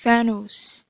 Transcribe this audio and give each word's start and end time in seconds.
فانوس. 0.00 0.84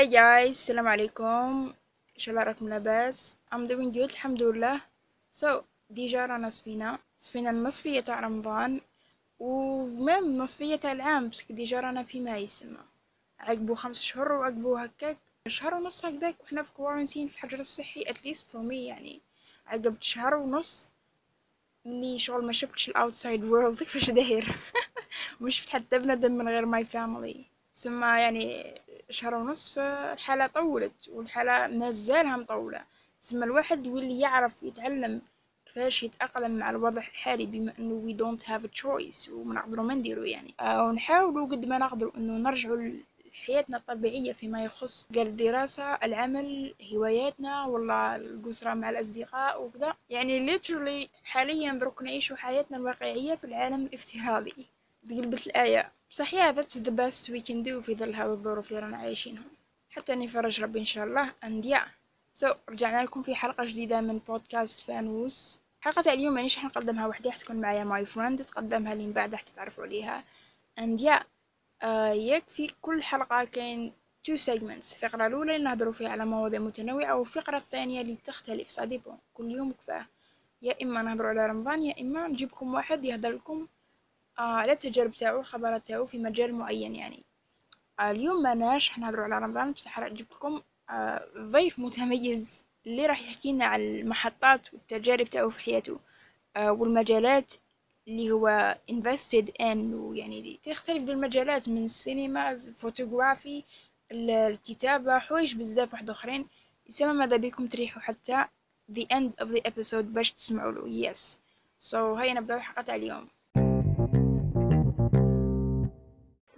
Hey 0.00 0.08
guys, 0.08 0.56
السلام 0.56 0.88
عليكم. 0.88 1.74
إن 2.14 2.18
شاء 2.18 2.34
الله 2.34 2.44
راكم 2.46 2.68
لاباس. 2.68 3.36
I'm 3.54 3.68
doing 3.68 3.92
good 3.92 4.10
الحمد 4.10 4.42
لله. 4.42 4.80
So 5.30 5.46
déjà 5.90 6.26
رانا 6.26 6.48
صفينا. 6.48 6.98
صفينا 7.16 7.50
النصفية 7.50 8.00
تاع 8.00 8.20
رمضان. 8.20 8.80
و 9.38 9.55
même 9.55 10.24
النصفية 10.24 10.76
تاع 10.76 10.92
العام 10.92 11.28
بصح 11.28 11.52
déjà 11.52 11.80
رانا 11.80 12.02
في 12.02 12.20
ما 12.20 12.38
يسمى 12.38 12.84
عقبو 13.40 13.74
خمس 13.74 14.02
شهور 14.02 14.32
وعقبو 14.32 14.76
هكاك. 14.76 15.18
شهر 15.48 15.74
ونص 15.74 16.04
هكذاك 16.04 16.36
وحنا 16.42 16.62
في 16.62 16.72
quarantine 16.72 17.28
في 17.28 17.34
الحجر 17.34 17.60
الصحي 17.60 18.04
least 18.04 18.44
for 18.52 18.70
me 18.70 18.72
يعني. 18.72 19.20
عقب 19.66 19.96
شهر 20.00 20.34
ونص. 20.36 20.90
اني 21.86 22.18
شغل 22.18 22.44
ما 22.44 22.52
شفتش 22.52 22.88
ال 22.88 22.95
outside 22.95 23.44
world 23.44 23.78
كيفاش 23.78 24.10
داير. 24.10 24.48
ما 25.40 25.50
شفت 25.50 25.68
حتى 25.68 25.98
بنادم 25.98 26.32
من 26.32 26.48
غير 26.48 26.66
my 26.66 26.84
family 26.84 27.44
سما 27.72 28.20
يعني 28.20 28.74
شهر 29.10 29.34
ونص 29.34 29.78
الحالة 29.78 30.46
طولت 30.46 31.08
والحالة 31.08 31.66
مازالها 31.66 32.36
مطولة. 32.36 32.84
سما 33.18 33.44
الواحد 33.44 33.86
واللي 33.86 34.20
يعرف 34.20 34.62
يتعلم 34.62 35.20
كيفاش 35.66 36.02
يتأقلم 36.02 36.58
مع 36.58 36.70
الوضع 36.70 37.02
الحالي 37.02 37.46
بما 37.46 37.72
إنه 37.78 38.16
don't 38.18 38.42
have 38.42 38.62
a 38.68 38.82
choice 38.82 39.28
وما 39.28 39.54
نقدروا 39.54 39.84
ما 39.84 39.94
نديرو 39.94 40.22
يعني. 40.22 40.54
آه 40.60 40.86
ونحاولوا 40.86 41.46
قد 41.46 41.66
ما 41.66 41.78
نقدروا 41.78 42.12
إنه 42.16 42.50
نرجعوا 42.50 42.90
حياتنا 43.46 43.76
الطبيعية 43.76 44.32
فيما 44.32 44.64
يخص 44.64 45.06
قال 45.14 45.26
الدراسة 45.26 45.94
العمل 45.94 46.74
هواياتنا 46.92 47.64
ولا 47.64 48.16
القصرة 48.16 48.74
مع 48.74 48.90
الأصدقاء 48.90 49.62
وكذا. 49.62 49.94
يعني 50.10 50.58
literally 50.58 51.08
حاليا 51.24 51.72
درك 51.72 52.02
نعيشوا 52.02 52.36
حياتنا 52.36 52.76
الواقعية 52.76 53.34
في 53.34 53.44
العالم 53.44 53.86
الافتراضي. 53.86 54.66
قلبت 55.10 55.46
الآية. 55.46 55.92
صحيح 56.10 56.54
that's 56.54 56.78
the 56.78 56.90
best 56.90 57.30
we 57.30 57.40
can 57.40 57.66
do 57.66 57.80
في 57.80 57.94
ظل 57.94 58.14
هذه 58.14 58.32
الظروف 58.32 58.68
اللي 58.68 58.80
رانا 58.80 58.96
عايشينهم. 58.96 59.44
حتى 59.90 60.14
نفرج 60.14 60.62
ربي 60.62 60.78
إن 60.78 60.84
شاء 60.84 61.04
الله. 61.04 61.32
And 61.44 61.64
yeah. 61.64 61.86
So 62.44 62.54
رجعنا 62.68 63.02
لكم 63.02 63.22
في 63.22 63.34
حلقة 63.34 63.64
جديدة 63.64 64.00
من 64.00 64.18
بودكاست 64.18 64.80
فانوس 64.80 65.60
حلقة 65.80 66.12
اليوم 66.12 66.34
مانيش 66.34 66.56
راح 66.56 66.64
نقدمها 66.64 67.06
وحدي 67.06 67.28
راح 67.28 67.36
تكون 67.36 67.56
معايا 67.56 67.84
my 67.84 68.06
friend 68.06 68.42
تقدمها 68.42 68.94
لي 68.94 69.03
من 69.03 69.12
بعد 69.12 69.32
راح 69.32 69.42
تتعرفوا 69.42 69.84
عليها. 69.84 70.24
And 70.80 71.00
آه 71.82 72.08
يكفي 72.08 72.68
كل 72.82 73.02
حلقة 73.02 73.44
كاين 73.44 73.92
two 74.24 74.36
segments. 74.36 75.04
الفقرة 75.04 75.26
الأولى 75.26 75.56
اللي 75.56 75.64
نهضروا 75.64 75.92
فيها 75.92 76.08
على 76.08 76.24
مواضيع 76.26 76.60
متنوعة 76.60 77.14
والفقرة 77.16 77.56
الثانية 77.56 78.00
اللي 78.00 78.16
تختلف 78.24 78.70
ça 78.70 78.82
dépend 78.82 79.18
كل 79.34 79.50
يوم 79.50 79.72
كيفاه. 79.72 80.06
يا 80.62 80.74
إما 80.82 81.02
نهضروا 81.02 81.30
على 81.30 81.46
رمضان 81.46 81.82
يا 81.82 82.00
إما 82.00 82.28
نجيبكم 82.28 82.74
واحد 82.74 83.04
يهضر 83.04 83.32
لكم 83.32 83.66
آه 84.38 84.42
على 84.42 84.72
التجارب 84.72 85.12
تاعو 85.12 85.40
الخبرات 85.40 85.86
تاعو 85.86 86.06
في 86.06 86.18
مجال 86.18 86.54
معين 86.54 86.94
يعني. 86.96 87.22
آه 88.00 88.10
اليوم 88.10 88.42
ماناش 88.42 88.90
حنهضروا 88.90 89.24
على 89.24 89.38
رمضان 89.38 89.72
بصح 89.72 89.98
راح 89.98 90.10
نجيب 90.10 90.26
لكم 90.32 90.62
آه 90.90 91.26
ضيف 91.38 91.78
متميز 91.78 92.64
اللي 92.86 93.06
راح 93.06 93.22
يحكي 93.22 93.52
لنا 93.52 93.64
على 93.64 94.00
المحطات 94.00 94.74
والتجارب 94.74 95.26
تاعو 95.30 95.50
في 95.50 95.60
حياته 95.60 95.98
آه 96.56 96.72
والمجالات 96.72 97.54
اللي 98.08 98.30
هو 98.30 98.76
invested 98.90 99.44
in 99.60 99.76
ويعني 99.76 100.58
تختلف 100.62 101.02
ذي 101.02 101.12
المجالات 101.12 101.68
من 101.68 101.84
السينما 101.84 102.50
الفوتوغرافي 102.50 103.64
الكتابة 104.12 105.18
حوايج 105.18 105.56
بزاف 105.56 105.92
واحد 105.92 106.10
آخرين. 106.10 106.46
يسمى 106.88 107.12
ماذا 107.12 107.36
بكم 107.36 107.66
تريحوا 107.66 108.02
حتى 108.02 108.44
the 108.92 109.04
end 109.14 109.44
of 109.44 109.48
the 109.48 109.60
episode 109.70 110.04
باش 110.04 110.32
تسمعوا 110.32 110.72
له. 110.72 111.12
Yes. 111.12 111.38
So 111.90 111.96
هيا 111.96 112.34
نبداو 112.34 112.56
الحلقة 112.58 112.82
تاع 112.82 112.94
اليوم. 112.94 113.28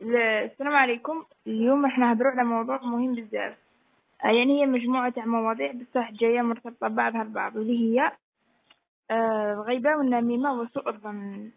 السلام 0.03 0.73
عليكم. 0.73 1.25
اليوم 1.47 1.85
راح 1.85 1.99
نهضروا 1.99 2.31
على 2.31 2.45
موضوع 2.45 2.83
مهم 2.83 3.15
بزاف. 3.15 3.57
يعني 4.25 4.61
هي 4.63 4.67
مجموعة 4.67 5.15
مواضيع 5.17 5.73
بصح 5.73 6.11
جاية 6.11 6.43
مرتبطة 6.43 6.89
بعضها 6.89 7.23
البعض 7.23 7.57
واللي 7.57 7.79
هي 7.79 8.01
آه 8.07 8.13
الغيبة 9.11 9.97
والنميمة 9.97 10.53
وسوء 10.53 10.89
الظن. 10.89 11.51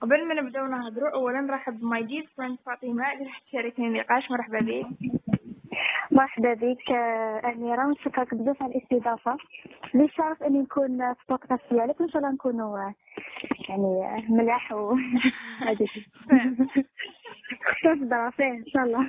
قبل 0.00 0.28
ما 0.28 0.34
نبداو 0.34 0.66
نهضروا 0.66 1.10
اولا 1.10 1.40
نرحب 1.40 1.80
ب 1.80 1.87
my 1.87 2.02
dear 2.02 2.28
friend 2.36 2.58
فاطمة 2.66 3.12
اللي 3.12 3.24
راح 3.24 3.38
تشاركني 3.38 3.86
النقاش. 3.86 4.30
مرحبا 4.30 4.58
بك. 4.58 4.86
مرحبا 6.10 6.54
بك 6.54 6.90
أميرة. 7.44 7.86
ونشكرك 7.86 8.34
بزاف 8.34 8.62
على 8.62 8.72
الاستضافة. 8.72 9.36
لي 9.94 10.08
شرف 10.08 10.42
أني 10.42 10.58
نكون 10.58 11.14
في 11.14 11.24
بودكاست 11.28 11.62
ديالك. 11.70 12.00
وان 12.00 12.08
شاء 12.08 12.22
الله 12.22 12.34
نكونوا 12.34 12.92
يعني 13.68 14.26
ملاح 14.28 14.72
و 14.72 14.96
هذيك 15.58 15.90
دراسه 17.84 18.44
إن 18.44 18.64
شاء 18.66 18.84
الله. 18.84 19.06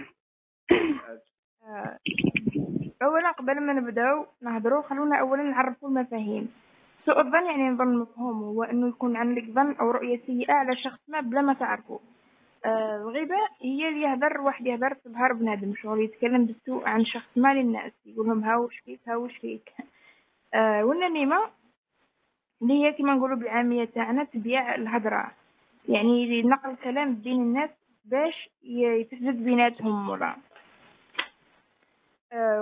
اولا 3.03 3.31
قبل 3.31 3.59
ما 3.59 3.73
نبداو 3.73 4.25
نهضروا 4.41 4.81
خلونا 4.81 5.19
اولا 5.19 5.43
نعرفوا 5.43 5.89
المفاهيم. 5.89 6.51
سوء 7.05 7.19
الظن 7.21 7.45
يعني 7.45 7.69
نظن 7.69 7.97
مفهوم 7.97 8.43
هو 8.43 8.63
إنه 8.63 8.87
يكون 8.87 9.15
عندك 9.17 9.43
ظن 9.43 9.75
أو 9.75 9.91
رؤية 9.91 10.21
سيئة 10.25 10.53
على 10.53 10.75
شخص 10.75 10.99
ما 11.07 11.19
بلا 11.21 11.41
ما 11.41 11.53
تعرفه. 11.53 11.99
آه 12.65 12.97
الغيبة 12.97 13.35
هي 13.61 13.89
اللي 13.89 14.01
يهدر 14.01 14.41
واحد 14.41 14.65
يهدر 14.67 14.93
في 14.93 15.09
ظهر 15.09 15.33
بنادم. 15.33 15.73
شغل 15.75 16.01
يتكلم 16.03 16.45
بالسوء 16.45 16.87
عن 16.87 17.05
شخص 17.05 17.37
ما 17.37 17.53
للناس 17.53 17.91
يقول 18.05 18.27
لهم 18.27 18.43
ها 18.43 18.57
وش 18.57 18.77
فيك 18.79 18.99
ها 19.07 19.15
وش 19.15 19.37
فيك. 19.37 19.73
آه 20.53 20.83
والنميمة 20.85 21.37
اللي 22.61 22.73
هي 22.73 22.93
كما 22.93 23.13
نقولوا 23.13 23.37
بالعامية 23.37 23.85
تاعنا 23.85 24.23
تبيع 24.23 24.75
الهضرة 24.75 25.31
يعني 25.89 26.41
نقل 26.41 26.69
الكلام 26.69 27.15
بين 27.15 27.41
الناس 27.41 27.69
باش 28.05 28.49
يتسدد 28.63 29.43
بيناتهم 29.43 30.09
ولا. 30.09 30.35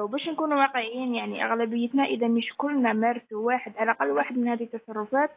وباش 0.03 0.27
نكونوا 0.29 0.57
واقعيين 0.57 1.15
يعني 1.15 1.45
أغلبيتنا 1.45 2.03
إذا 2.05 2.27
مش 2.27 2.53
كلنا 2.57 2.93
مارسوا 2.93 3.45
واحد 3.47 3.73
على 3.77 3.91
الأقل 3.91 4.11
واحد 4.11 4.37
من 4.37 4.47
هذه 4.47 4.63
التصرفات 4.63 5.31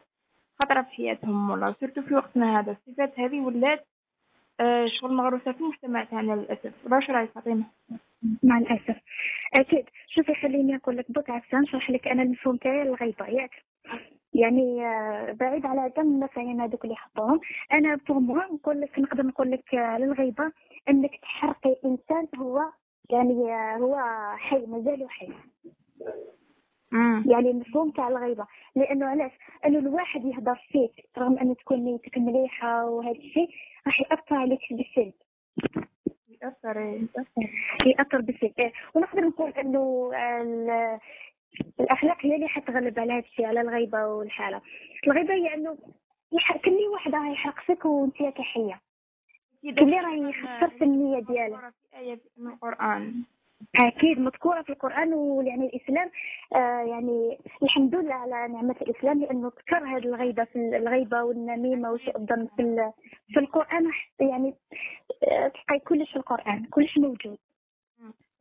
خطرة 0.63 0.81
في 0.81 0.89
حياتهم 0.89 1.49
والله 1.49 1.75
surtout 1.79 2.01
في 2.01 2.13
وقتنا 2.15 2.59
هذا. 2.59 2.71
الصفات 2.71 3.19
هذه 3.19 3.39
ولات 3.39 3.85
آه 4.59 4.85
شغل 4.87 5.13
مغروسة 5.13 5.51
في 5.51 5.61
المجتمع 5.61 6.03
تاعنا 6.03 6.33
للأسف. 6.33 6.73
واش 6.91 7.09
رايك 7.09 7.29
فاطمة؟ 7.31 7.63
مع 8.43 8.57
الأسف. 8.57 8.95
أكيد. 9.59 9.85
شوفي 10.07 10.35
خليني 10.35 10.75
أقول 10.75 10.97
لك 10.97 11.29
عفسة 11.29 11.59
نشرح 11.59 11.89
لك 11.91 12.07
أنا 12.07 12.23
المفهوم 12.23 12.57
تاعي 12.57 12.81
الغيبة 12.81 13.25
ياك. 13.27 13.51
يعني 14.33 14.85
آه، 14.85 15.31
بعيد 15.31 15.65
على 15.65 15.89
كم 15.89 16.01
المفاهيم 16.01 16.61
هذوك 16.61 16.83
اللي 16.83 16.95
حطوهم. 16.95 17.39
أنا 17.73 17.95
pour 18.07 18.19
moi 18.19 18.43
نقول 18.53 18.81
لك 18.81 18.99
نقدر 18.99 19.25
نقول 19.25 19.51
لك 19.51 19.73
على 19.73 20.05
الغيبه 20.05 20.51
إنك 20.89 21.11
تحرقي 21.21 21.75
إنسان 21.85 22.27
هو 22.37 22.61
يعني 23.09 23.51
هو 23.81 23.97
حي 24.37 24.65
مازال 24.65 25.09
حي. 25.09 25.29
يعني 27.25 27.51
المفهوم 27.51 27.91
تاع 27.91 28.07
الغيبة. 28.07 28.47
لأنه 28.75 29.05
علاش؟ 29.05 29.31
انه 29.65 29.79
الواحد 29.79 30.25
يهضر 30.25 30.55
فيك 30.71 31.09
رغم 31.17 31.37
انه 31.39 31.53
تكون 31.53 31.79
نيتك 31.79 32.17
مليحة 32.17 32.85
وهذا 32.85 33.17
الشيء 33.17 33.49
راح 33.87 33.99
يأثر 34.01 34.35
عليك 34.35 34.59
بالسلب 34.71 35.13
يأثر 36.41 36.79
ياثر 36.79 37.49
يأثر 37.85 38.21
بالسلب 38.21 38.53
إيه. 38.59 38.73
ونقدر 38.95 39.21
نقول 39.21 39.51
إنه 39.51 40.11
الأخلاق 41.79 42.17
هي 42.25 42.35
اللي 42.35 42.47
حتغلب 42.47 42.99
على 42.99 43.13
هذا 43.13 43.19
الشيء 43.19 43.45
على 43.45 43.61
الغيبة 43.61 44.05
والحالة. 44.05 44.61
الغيبة 45.07 45.33
هي 45.33 45.53
إنه 45.53 45.77
كل 46.65 46.77
واحد 46.93 47.15
راه 47.15 47.31
يحرق 47.31 47.59
فيك 47.59 47.85
وأنت 47.85 48.17
كحيه 48.17 48.81
كل 49.75 49.93
راه 49.93 50.29
يخسر 50.29 50.69
في 50.69 50.83
النية 50.83 51.19
ديالها 51.19 51.73
آية 51.97 52.19
من 52.37 52.47
القرآن. 52.47 53.23
أكيد 53.79 54.19
مذكورة 54.19 54.61
في 54.61 54.69
القرآن 54.69 55.13
ويعني 55.13 55.65
الإسلام 55.65 56.09
آه 56.55 56.81
يعني 56.81 57.37
الحمد 57.63 57.95
لله 57.95 58.13
على 58.13 58.53
نعمة 58.53 58.75
الإسلام 58.81 59.19
لأنه 59.19 59.49
كثر 59.49 59.85
هذه 59.85 60.05
الغيبة 60.05 60.43
في 60.43 60.77
الغيبة 60.77 61.23
والنميمة 61.23 61.91
وسوء 61.91 62.17
الظن 62.17 62.47
في 62.57 62.91
في 63.33 63.39
القرآن 63.39 63.91
يعني 64.19 64.53
آه 65.31 65.47
تلقاي 65.47 65.79
كلش 65.79 66.09
في 66.11 66.15
القرآن 66.15 66.65
كلش 66.65 66.97
موجود. 66.97 67.37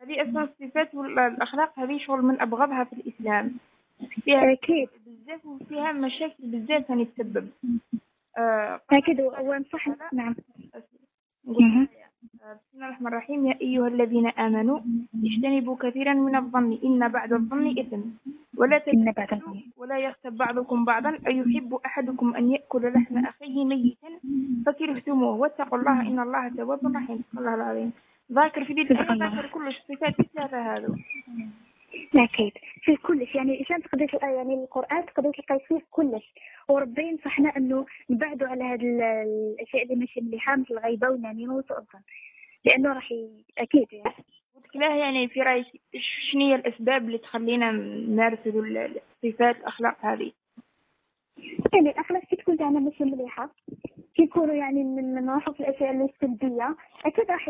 هذه 0.03 0.23
أساس 0.23 0.49
الصفات 0.63 0.95
والأخلاق 0.95 1.79
هذه 1.79 1.99
شغل 1.99 2.23
من 2.23 2.41
أبغضها 2.41 2.85
في 2.85 2.93
الإسلام. 2.93 3.57
فيها 4.25 4.53
أكيد. 4.53 4.89
بزاف 5.07 5.47
وفيها 5.47 5.93
مشاكل 5.93 6.35
بزاف 6.39 6.89
يعني 6.91 7.05
تسبب. 7.05 7.51
آه 8.39 8.81
أكيد 8.93 9.21
ونصح 9.21 9.89
نعم. 10.13 10.37
بسم 11.47 11.87
الله 12.75 12.89
الرحمن 12.89 13.07
الرحيم. 13.07 13.47
يا 13.47 13.57
أيها 13.63 13.89
الذين 13.89 14.27
آمنوا 14.35 14.79
اجتنبوا 15.15 15.77
كثيرا 15.79 16.15
من 16.15 16.35
الظن. 16.37 16.79
إن 16.85 17.09
بعد 17.09 17.33
الظن 17.33 17.79
إثم. 17.79 18.03
ولا 18.59 18.79
تجتنبوا 18.79 19.55
ولا 19.79 19.99
يغتب 19.99 20.37
بعضكم 20.37 20.85
بعضا. 20.85 21.19
أيحب 21.27 21.71
أحدكم 21.87 22.35
أن 22.35 22.51
يأكل 22.51 22.83
لحم 22.95 23.17
أخيه 23.27 23.65
ميتا؟ 23.65 24.11
فكرهتموه 24.67 25.35
واتقوا 25.37 25.79
الله. 25.79 26.01
إن 26.01 26.19
الله 26.19 26.49
تواب 26.49 26.83
رحيم. 26.97 27.21
الله 27.39 27.55
العظيم 27.55 27.91
ذاكر 28.33 28.65
في 28.65 28.73
دي 28.75 28.83
ذاكر 28.83 29.47
كل 29.55 29.67
الصفات. 29.67 30.21
الثلاثة 30.21 30.59
هذو 30.59 30.95
أكيد 32.17 32.53
فيه 32.83 32.97
كلش 32.97 33.35
يعني 33.35 33.53
الانسان 33.53 33.83
تقدر 33.83 34.09
تلقى 34.09 34.35
يعني 34.35 34.55
القرآن 34.55 35.07
تقدر 35.07 35.31
تلقى 35.31 35.61
فيه 35.69 35.81
كلش. 35.91 36.33
وربي 36.69 37.03
ينصحنا 37.03 37.57
إنه 37.57 37.87
نبعدوا 38.11 38.49
على 38.49 38.65
هذه 38.65 38.83
الأشياء 39.23 39.83
اللي 39.83 39.95
ماشي 39.95 40.21
مليحة 40.21 40.57
مثل 40.57 40.75
الغيبة 40.75 41.09
والنميمه 41.09 41.59
الظن 41.59 42.01
لأنه 42.65 42.93
راح 42.93 43.13
ي... 43.13 43.45
أكيد 43.59 43.87
يعني. 43.93 44.15
قلت 44.55 44.77
له 44.77 44.97
يعني 44.97 45.29
في 45.29 45.43
رايك 45.43 45.67
شنو 46.31 46.47
هي 46.47 46.55
الأسباب 46.55 47.05
اللي 47.05 47.19
تخلينا 47.19 47.71
نمارس 47.73 48.39
الصفات 48.47 49.57
الأخلاق 49.57 49.97
هذه؟ 50.01 50.33
يعني 51.75 51.91
الأخلاق 51.91 52.23
كي 52.23 52.37
تكون 52.37 52.57
زعما 52.57 52.81
ماشي 52.81 53.05
مليحة 53.05 53.51
كي 54.15 54.23
يكونوا 54.23 54.55
يعني 54.55 54.85
من 54.85 55.15
نروحوا 55.15 55.53
في 55.53 55.61
الأشياء 55.61 55.91
اللي 55.91 56.05
السلبيه 56.05 56.77
أكيد 57.07 57.31
راح 57.31 57.49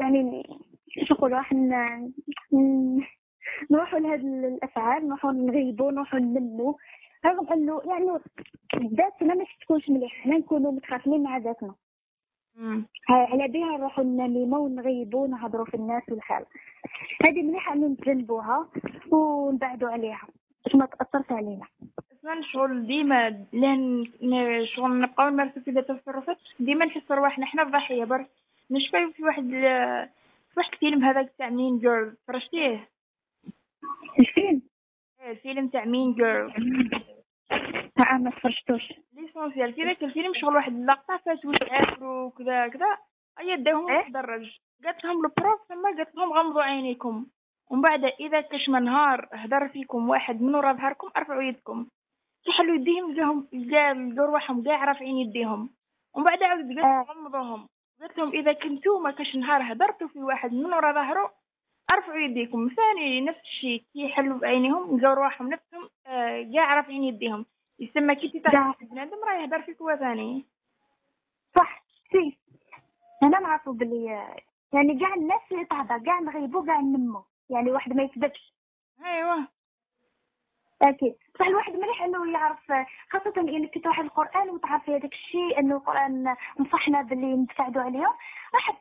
يعني 0.00 0.42
شو 1.04 1.14
نقول 1.14 1.32
راح 1.32 1.52
نروحوا 3.70 3.98
لهاد 3.98 4.24
الأفعال 4.24 5.08
نروحوا 5.08 5.32
نغيبوا 5.32 5.92
نروحوا 5.92 6.18
ننموا 6.18 6.74
رغم 7.26 7.52
إنه 7.52 7.82
يعني 7.84 8.18
ذاتنا 8.94 9.34
ماشي 9.34 9.58
تكونش 9.60 9.88
مليحة 9.90 10.16
حنا 10.16 10.38
نكونوا 10.38 10.72
متخاصمين 10.72 11.22
مع 11.22 11.38
ذاتنا. 11.38 11.74
على 13.08 13.48
بها 13.48 13.76
نروحوا 13.78 14.04
ننموا 14.04 14.58
ونغيبوا 14.58 15.24
ونهضروا 15.24 15.64
في 15.64 15.74
الناس 15.74 16.02
والحال 16.08 16.44
هذه 17.26 17.42
مليحة 17.42 17.72
إنه 17.74 17.86
نتجنبوها 17.86 18.68
ونبعدوا 19.10 19.88
عليها 19.90 20.28
باش 20.64 20.74
ما 20.74 20.86
تأثرش 20.86 21.32
علينا. 21.32 21.66
أصلا 22.12 22.42
شغل 22.42 22.86
ديما 22.86 23.44
لأن 23.52 24.04
شغل 24.66 25.00
نبقاو 25.00 25.28
نمارسو 25.28 25.60
في 25.60 25.70
ذات 25.70 25.90
التصرفات 25.90 26.38
ديما 26.60 26.84
نحسو 26.84 27.14
رواحنا 27.14 27.46
حنا 27.46 27.62
الضحيه 27.62 28.04
برك. 28.04 28.28
نشفاو 28.70 29.10
في 29.10 29.24
واحد 29.24 29.50
في 30.50 30.54
واحد 30.56 30.72
الفيلم 30.72 31.04
هذاك 31.04 31.32
تاع 31.38 31.50
Mean 31.50 31.78
Girls 31.78 32.16
تفرجتيه؟ 32.26 32.88
الفيلم. 34.18 34.62
إيه، 35.20 35.30
الفيلم 35.30 35.68
تاع 35.68 35.84
Mean 35.84 36.14
Girls 36.14 36.90
ها 37.98 38.18
ما 38.18 38.30
تفرجتوش 38.30 38.92
l'essentiel 39.12 39.74
في 39.74 39.84
ذاك 39.84 40.04
الفيلم 40.04 40.34
شغل 40.34 40.54
واحد 40.54 40.72
اللقطة 40.72 41.16
فاتوا 41.16 41.52
يعافروا 41.62 42.26
وكذا 42.26 42.68
كذا. 42.68 42.98
هيا 43.38 43.56
داوهم 43.56 43.90
إيه؟ 43.90 44.02
المدرج 44.02 44.58
قالت 44.84 45.04
لهم 45.04 45.24
ال 45.24 45.31
prof 45.31 45.60
ثم 45.68 45.82
قالت 45.82 46.14
لهم 46.14 46.32
غمضوا 46.32 46.62
عينيكم. 46.62 47.26
ومن 47.70 47.82
بعد 47.82 48.04
إذا 48.04 48.40
كاش 48.40 48.68
من 48.68 48.82
نهار 48.82 49.28
هدر 49.32 49.68
فيكم 49.68 50.08
واحد 50.08 50.42
من 50.42 50.54
ورا 50.54 50.72
ظهركم 50.72 51.08
أرفعوا 51.16 51.42
يدكم. 51.42 51.86
كيحلوا 52.44 52.74
يديهم 52.74 53.12
لقاهم 53.12 53.48
لقا 53.52 53.94
لقاو 53.94 54.26
رواحهم 54.26 54.62
كاع 54.62 54.84
رافعين 54.84 55.16
يديهم. 55.16 55.70
ومن 56.14 56.24
بعد 56.24 56.42
عاود 56.42 56.64
قالت. 56.64 56.78
لهم 56.78 57.02
غمضوهم. 57.02 57.68
قالت 58.00 58.18
لهم 58.18 58.28
إذا 58.28 58.52
كنتو 58.52 58.98
ما 58.98 59.10
كاش 59.10 59.36
نهار 59.36 59.72
هدرتوا 59.72 60.08
في 60.08 60.18
واحد 60.18 60.52
من 60.52 60.72
ورا 60.72 60.92
ظهره 60.92 61.34
أرفعوا 61.92 62.18
يديكم. 62.18 62.68
ثاني 62.76 63.20
نفس 63.20 63.40
الشيء. 63.40 63.84
كي 63.92 64.04
يحلوا 64.04 64.38
بعينيهم 64.38 65.00
لقاو 65.00 65.14
رواحهم 65.14 65.48
نفسهم 65.48 65.88
آه، 66.06 66.50
كاع 66.54 66.74
رافعين 66.74 67.04
يديهم. 67.04 67.46
يسمى 67.80 68.14
كي. 68.14 68.28
تتعرف 68.28 68.84
بنادم 68.84 69.24
راه 69.24 69.42
يهدر 69.42 69.62
فيك 69.62 69.80
هو 69.82 69.96
ثاني. 69.96 70.44
صح. 71.56 71.82
سي 72.12 72.38
أنا 73.22 73.38
نعرفوا 73.38 73.72
باللي 73.72 74.04
يعني 74.72 74.98
كاع 75.00 75.14
الناس 75.14 75.40
اللي 75.52 75.64
تهضر 75.64 75.98
كاع 75.98 76.20
نغيبوا 76.20 76.66
كاع 76.66 76.80
ننمو 76.80 77.24
يعني 77.50 77.70
واحد 77.70 77.92
ما 77.92 78.02
يكذبش. 78.02 78.52
أيوه. 79.04 79.48
أكيد. 80.82 81.14
بصح 81.34 81.46
الواحد 81.46 81.72
مليح 81.72 82.02
إنه 82.02 82.32
يعرف 82.32 82.72
خاصة 83.10 83.34
إنك 83.38 83.70
كي 83.70 83.80
تروح 83.80 83.98
القرآن 83.98 84.50
وتعرفي 84.50 84.96
هذاك 84.96 85.12
الشيء 85.12 85.58
إنه 85.58 85.76
القرآن 85.76 86.36
نصحنا 86.60 87.02
باللي 87.02 87.36
نتبعدوا 87.36 87.82
عليهم 87.82 88.14
واحد 88.54 88.74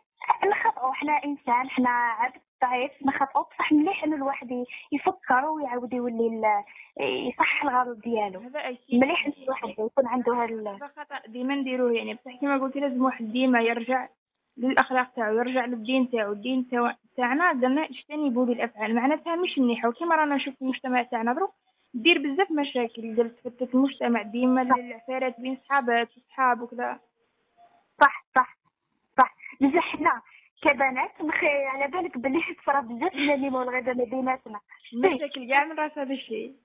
نخطئوا 0.45 0.94
حنا 0.94 1.24
إنسان 1.25 1.69
حنا 1.69 1.89
عبد. 1.89 2.47
ضعيف 2.62 2.92
نخطئوا 3.06 3.44
بصح 3.44 3.71
مليح 3.71 4.04
إنه 4.04 4.15
الواحد 4.15 4.63
يفكر 4.92 5.45
ويعاود 5.45 5.94
يولي 5.94 6.63
يصحح 7.00 7.63
الغلط 7.63 7.98
ديالو. 7.98 8.39
مليح 8.94 9.25
إنه 9.25 9.36
الواحد 9.44 9.69
يكون 9.69 10.07
عنده 10.07 10.33
هال 10.33 10.68
هذا 10.68 10.88
خطأ 10.88 11.19
ديما 11.27 11.56
نديروه. 11.56 11.92
يعني 11.94 12.13
بصح 12.13 12.36
كيما 12.39 12.57
قلت 12.57 12.75
لازم 12.77 13.04
واحد 13.04 13.31
ديما 13.31 13.62
يرجع 13.62 14.07
للأخلاق 14.57 15.13
تاعو 15.13 15.36
يرجع 15.38 15.65
للدين 15.65 16.09
تاعو. 16.12 16.31
الدين 16.31 16.68
تاع- 16.69 16.95
تاعنا 17.18 17.48
قالنا 17.48 17.83
اجتنبوا 17.86 18.45
بالافعال 18.45 18.95
معناتها 18.95 19.36
مش 19.36 19.60
مليحه 19.60 19.89
وكيما 19.89 20.15
رانا 20.15 20.36
نشوف 20.36 20.56
في 20.56 20.62
المجتمع 20.62 21.03
تاعنا 21.03 21.33
دروك 21.33 21.53
دير 21.94 22.18
بزاف 22.18 22.51
مشاكل. 22.51 23.18
قال 23.18 23.36
تفتت 23.36 23.75
المجتمع 23.75 24.21
ديما 24.21 24.62
العفارات 24.62 25.39
بين 25.42 25.57
صحابات 25.69 26.10
وصحاب 26.18 26.62
وكذا. 26.62 27.00
صح 28.01 28.25
صح 28.36 28.57
صح. 29.19 29.36
بصح 29.62 29.95
حنا 29.98 30.21
كبنات 30.62 31.21
مخي 31.21 31.48
على 31.65 31.88
بالك 31.88 32.18
باللي 32.18 32.42
تصرا 32.62 32.80
بزاف 32.81 33.13
النميمة 33.13 33.59
والغيبة 33.59 33.94
ما 33.94 34.04
بيناتنا. 34.04 34.59
المشاكل 34.94 35.48
كاع 35.50 35.65
من 35.65 35.80
راس 35.80 35.98
هذا 35.98 36.13
الشيء. 36.13 36.56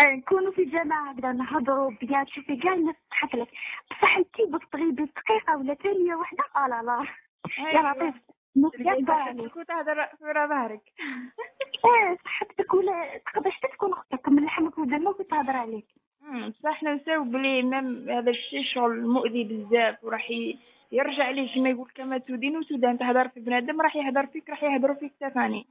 آه، 0.00 0.08
نكونوا 0.14 0.52
في 0.52 0.64
جماعة 0.64 1.10
هكذا 1.10 1.32
نهضروا 1.32 1.90
بيان 2.00 2.26
تشوفي 2.26 2.56
كاع 2.56 2.72
الناس 2.74 2.94
تضحك 3.10 3.34
لك. 3.34 3.48
بصح 3.90 4.16
انتي 4.16 4.44
بغيت 4.46 4.62
تغيبي 4.72 5.04
دقيقة 5.04 5.56
ولا 5.58 5.74
ثانية 5.74 6.14
واحدة 6.14 6.44
آه 6.56 6.68
لا 6.68 6.82
لا. 6.82 7.04
يا 7.58 7.92
لطيف 7.92 8.14
تهضر 9.68 10.06
في 10.06 10.32
ظهرك. 10.48 10.80
آه 11.84 12.16
صاحبتك 12.24 12.74
ولا 12.74 13.18
تقدر 13.26 13.50
حتى 13.50 13.68
تكون 13.68 13.92
أختك 13.92 14.28
من 14.28 14.44
لحمك 14.44 14.78
ودمك 14.78 15.20
وتهضر 15.20 15.56
عليك. 15.56 15.86
بصح 16.48 16.72
حنا 16.74 16.94
نساو 16.94 17.24
بلي 17.24 17.62
مام 17.62 18.08
هذا 18.10 18.30
الشيء 18.30 18.62
شغل 18.64 19.06
مؤذي 19.06 19.44
بزاف 19.44 20.04
وراح 20.04 20.30
ي- 20.30 20.58
يرجع 20.92 21.30
ليه 21.30 21.54
كيما 21.54 21.68
يقول 21.68 21.90
كما 21.94 22.18
تدين 22.18 22.56
وتدان 22.56 22.98
تهدر 22.98 23.28
في 23.28 23.40
بنادم 23.40 23.80
راح 23.80 23.96
يهدر 23.96 24.26
فيك 24.26 24.50
راح 24.50 24.62
يهدروا 24.62 24.94
فيك 24.94 25.12
تا 25.20 25.28
ثاني. 25.28 25.66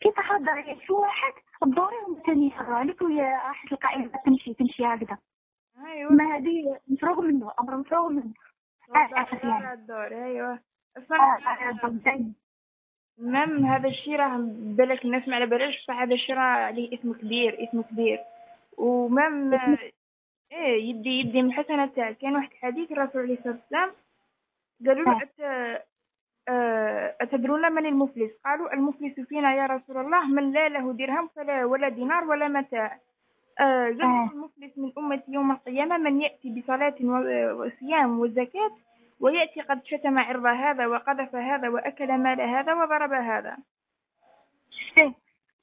كي 0.00 0.10
تهضر 0.10 0.50
عليك 0.50 0.78
شي 0.86 0.92
واحد؟ 0.92 1.32
الضروري 1.62 2.22
ثاني 2.26 2.46
يهضروا 2.46 2.76
عليك 2.76 3.02
ويا 3.02 3.24
راح 3.24 3.66
تلقى 3.66 3.88
عيبة 3.88 4.18
تمشي 4.26 4.54
تمشي 4.54 4.84
هكذا. 4.84 5.18
ايوا 5.86 6.12
ما 6.12 6.36
هذه 6.36 6.80
مفروغ 6.88 7.20
منه 7.20 7.52
أمر 7.60 7.76
مفروغ 7.76 8.08
منه. 8.08 8.34
آه، 8.96 9.22
آسف 9.22 9.44
يعني. 9.44 9.66
على 9.66 9.72
الدور 9.72 10.24
ايوا. 10.24 10.56
مام 13.18 13.66
هذا 13.66 13.88
الشيء 13.88 14.16
راه 14.16 14.36
بالك 14.50 15.04
الناس 15.04 15.28
ما 15.28 15.36
على 15.36 15.46
بالهاش 15.46 15.82
بصح 15.84 16.00
هذا 16.00 16.14
الشيء 16.14 16.34
راه 16.34 16.40
عليه 16.66 16.98
اسم 16.98 17.12
كبير 17.12 17.68
اسم 17.68 17.82
كبير. 17.82 18.18
ومام 18.78 19.54
إيه 20.52 20.90
يدي 20.90 21.20
يدي 21.20 21.42
من 21.42 21.48
الحسنة 21.48 21.86
تاعك 21.86 22.18
كان 22.18 22.34
واحد 22.34 22.50
الحديث 22.52 22.92
الرسول 22.92 23.22
عليه 23.22 23.38
الصلاة 23.38 23.54
والسلام 23.54 23.92
قالوا 24.86 25.04
له 25.04 25.12
آه. 25.12 25.22
أت... 25.22 25.40
آه، 26.48 27.16
أتدرون 27.20 27.72
من 27.72 27.86
المفلس 27.86 28.30
قالوا 28.44 28.74
المفلس 28.74 29.20
فينا 29.20 29.54
يا 29.54 29.66
رسول 29.66 29.96
الله 29.96 30.26
من 30.26 30.52
لا 30.52 30.68
له 30.68 30.92
درهم 30.92 31.28
فلا 31.36 31.64
ولا 31.64 31.88
دينار 31.88 32.24
ولا 32.24 32.48
متاع 32.48 33.00
آه، 33.60 33.84
قال 33.84 34.02
آه. 34.02 34.30
المفلس 34.32 34.78
من 34.78 34.92
أمتي 34.98 35.32
يوم 35.32 35.50
القيامة 35.50 35.98
من 35.98 36.22
يأتي 36.22 36.60
بصلاة 36.60 36.96
وصيام 37.52 38.20
وزكاة 38.20 38.70
ويأتي 39.20 39.60
قد 39.60 39.80
شتم 39.84 40.18
عرض 40.18 40.46
هذا 40.46 40.86
وقذف 40.86 41.34
هذا 41.34 41.68
وأكل 41.68 42.18
مال 42.18 42.40
هذا 42.40 42.74
وضرب 42.74 43.12
هذا 43.12 43.56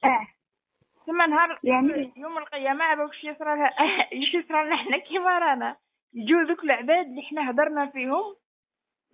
إيه. 0.04 0.33
ثم 1.06 1.22
نهار 1.30 1.58
يعني- 1.62 2.12
يوم 2.16 2.38
القيامة 2.38 2.84
عبوكش 2.84 3.24
يصرى 3.24 3.56
لها؟ 3.56 3.70
يصرى 4.34 4.64
لنا 4.66 4.76
حنا 4.76 4.98
كيما 4.98 5.38
رانا 5.38 5.76
يجوا 6.14 6.42
ذوك 6.42 6.64
العباد 6.64 7.06
اللي 7.06 7.22
حنا 7.22 7.50
هضرنا 7.50 7.86
فيهم 7.86 8.36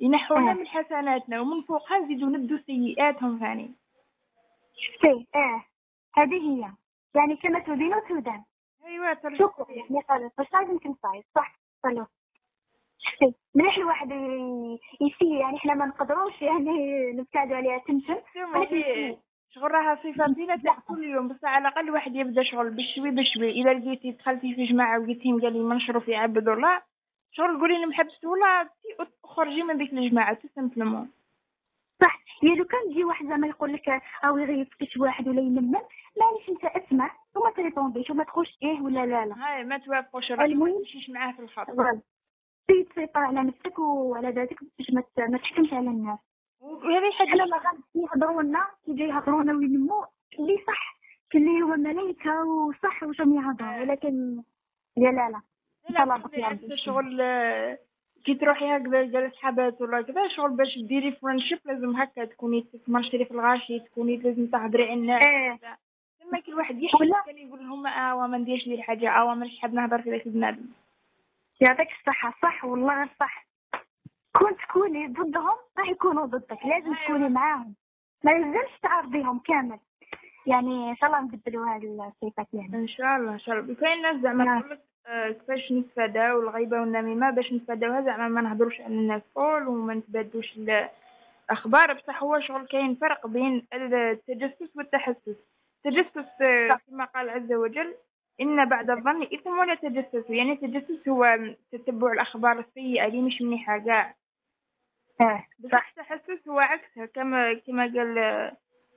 ينحونا 0.01 0.51
آه. 0.51 0.55
من 0.55 0.67
حسناتنا 0.67 1.41
ومن 1.41 1.63
فوقها 1.63 1.99
نزيدو 1.99 2.27
ندو 2.27 2.59
سيئاتهم 2.67 3.39
ثاني. 3.39 3.75
شفتي 4.77 5.27
آه. 5.35 5.65
هذه 6.17 6.35
هي. 6.51 6.73
يعني 7.15 7.37
كما 7.37 7.59
تدين 7.59 7.95
وتدان 7.95 8.43
ايوا 8.87 9.15
شكرا. 9.15 9.67
يعني 9.71 10.03
خلاص 10.09 10.33
باش 10.39 10.47
لازم 10.53 10.79
تنفعي 10.79 11.25
صح. 11.35 11.59
صلوا 11.83 12.07
شفتي 12.99 13.35
مليح 13.55 13.77
الواحد 13.77 14.11
يسير 15.01 15.41
يعني 15.41 15.57
إحنا 15.57 15.75
ما 15.75 15.87
نقدروش 15.87 16.43
يعني 16.43 16.73
نبتعدوا 17.13 17.57
عليها 17.57 17.79
تمشم 17.79 18.17
ثم 18.35 18.59
ولكن 18.59 19.17
شغل 19.51 19.71
راها 19.73 19.95
صفة 19.97 20.33
زينة 20.33 20.57
تاع 20.57 20.79
كل 20.89 21.05
يوم 21.05 21.29
بس 21.29 21.45
على 21.45 21.69
الأقل 21.69 21.91
واحد 21.91 22.15
يبدأ 22.17 22.43
شغل 22.43 22.71
بشوي 22.71 23.11
بشوي. 23.11 23.51
إذا 23.51 23.73
لقيتي 23.75 24.11
دخلتي 24.11 24.55
في 24.55 24.65
جماعة 24.65 24.99
ولقيتيهم 25.01 25.41
قال 25.41 25.53
لي 25.53 25.59
منشروا 25.59 26.01
في 26.03 26.15
عبد 26.15 26.49
الله. 26.49 26.83
شغل 27.33 27.61
قولي 27.61 27.81
لهم 27.81 27.93
حبست 27.93 28.25
ولا 28.25 28.69
خرجي 29.25 29.63
من 29.63 29.79
ديك 29.79 29.93
الجماعة 29.93 30.35
تسلموا 30.35 31.05
صح. 32.03 32.21
يا 32.43 32.55
لو 32.55 32.65
كان 32.65 32.91
يجي 32.91 33.05
واحد 33.05 33.27
زعما 33.27 33.47
يقول 33.47 33.73
لك 33.73 33.89
أو 34.25 34.39
يغيب 34.39 34.67
فيك 34.79 34.89
واحد 34.99 35.29
ولا 35.29 35.41
ينمم 35.41 35.73
معليش 36.21 36.49
أنت 36.49 36.65
أسمع؟ 36.65 37.11
وما 37.37 37.51
تريبونديش 37.51 38.11
وما 38.11 38.25
تخش 38.25 38.59
إيه 38.63 38.81
ولا 38.81 39.07
لا 39.07 39.27
لا. 39.27 39.35
هاي 39.39 39.65
ما 39.65 39.79
توافقوش 39.79 40.33
ما 40.33 40.45
المهم- 40.45 40.79
تمشيش 40.79 41.11
معاه 41.11 41.33
في 41.33 41.41
الخط. 41.43 41.67
تسيطر 42.69 43.21
على 43.21 43.43
نفسك 43.43 43.79
وعلى 43.79 44.31
ذاتك 44.31 44.57
باش 44.79 44.91
ما 44.91 45.39
تحكمش 45.39 45.73
على 45.73 45.89
الناس. 45.89 46.19
وهذه 46.61 47.11
حنا 47.13 47.29
حاجة 47.29 47.45
ما 47.45 48.03
يهضروا 48.03 48.43
لنا 48.43 48.67
كي 48.87 48.93
يهضروا 48.99 49.43
لنا 49.43 49.53
وينموا 49.53 50.05
اللي 50.39 50.57
صح 50.67 50.97
اللي 51.35 51.63
هو 51.63 51.69
ملائكة 51.77 52.45
وصح 52.45 53.03
راهم 53.05 53.35
يهضروا 53.37 53.81
ولكن 53.81 54.43
يا 54.97 55.11
لا 55.11 55.31
لا. 55.31 55.41
لا 55.91 56.21
عندي 56.47 56.77
شغل 56.77 57.21
آه، 57.21 57.79
كي 58.25 58.35
تروحي 58.35 58.77
هكذا 58.77 59.03
جالس 59.03 59.37
حبات 59.37 59.81
ولا 59.81 60.03
كذا 60.03 60.29
شغل 60.29 60.51
باش 60.51 60.79
ديري 60.79 61.13
فريندشيب 61.13 61.59
لازم 61.65 61.97
هكا 61.97 62.25
تكوني 62.25 62.67
تمرشري 62.87 63.25
في 63.25 63.31
الغاشي 63.31 63.81
تكوني 63.81 64.17
لازم 64.17 64.47
تهضري 64.47 64.83
على 64.85 64.95
الناس. 64.95 65.25
لما 66.25 66.41
كل 66.41 66.55
واحد 66.55 66.83
يحكي 66.83 66.97
يقول 67.37 67.61
لهم 67.61 67.87
آه 67.87 68.27
ما 68.27 68.39
نديرش 68.39 68.67
لي 68.67 68.83
حاجة 68.83 69.11
آه 69.11 69.35
ما 69.35 69.49
حاب 69.61 69.75
نهضر 69.75 70.03
في 70.03 70.11
ذاك 70.11 70.27
البنادم. 70.27 70.67
يعطيك 71.61 71.89
الصحة. 72.01 72.35
صح 72.43 72.65
والله 72.65 73.09
صح. 73.21 73.47
كون 74.39 74.57
تكوني 74.57 75.07
ضدهم 75.07 75.57
راح 75.79 75.89
يكونوا 75.89 76.27
ضدك 76.27 76.59
لازم 76.65 76.87
أيوة. 76.87 77.05
تكوني 77.05 77.29
معاهم. 77.29 77.75
ما 78.25 78.33
يلزمش 78.33 78.81
تعرضيهم 78.83 79.39
كامل. 79.39 79.79
يعني 80.47 80.91
إن 80.91 80.97
شاء 80.97 81.11
الله 81.11 81.21
نبدلوا 81.21 81.67
هذه 81.67 82.13
الصفات 82.23 82.47
يعني. 82.53 82.77
إن 82.77 82.89
شاء 82.89 83.17
الله 83.17 83.33
إن 83.33 83.39
شاء 83.39 83.59
الله. 83.59 83.75
كاين 83.75 84.03
ناس 84.03 84.23
زعما 84.23 84.45
نعم. 84.45 84.63
آه، 85.07 85.31
كيفاش 85.31 85.73
نتفاداو 85.73 86.41
الغيبه 86.41 86.81
والنميمة 86.81 87.31
باش 87.31 87.53
نتفاداوها؟ 87.53 88.01
زعما 88.01 88.29
ما 88.29 88.41
نهضروش 88.41 88.81
على 88.81 88.95
الناس 88.95 89.23
طول 89.35 89.69
وما 89.69 89.95
نتبادلوش 89.95 90.59
الأخبار. 91.51 91.93
بصح 91.93 92.23
هو 92.23 92.41
شغل 92.41 92.67
كاين 92.67 92.95
فرق 92.95 93.27
بين 93.27 93.67
التجسس 93.73 94.77
والتحسس. 94.77 95.37
التجسس 95.87 96.43
آه،. 96.43 96.69
كما 96.91 97.05
قال 97.05 97.31
عز 97.31 97.53
وجل 97.53 97.95
إن 98.41 98.69
بعد 98.69 98.91
الظن 98.91 99.23
إثم 99.23 99.59
ولا 99.59 99.75
تجسسوا 99.75 100.35
يعني 100.35 100.53
التجسس 100.53 101.09
هو 101.09 101.39
تتبع 101.73 102.13
الأخبار 102.13 102.59
السيئة 102.59 103.07
اللي 103.07 103.23
مش 103.23 103.43
منيحه 103.43 103.79
كاع 103.79 104.15
بصح 105.21 105.73
صح. 105.73 105.89
التحسس 105.99 106.49
هو 106.49 106.59
عكسها 106.59 107.07
كما 107.07 107.53
كما 107.53 107.83
قال 107.83 108.15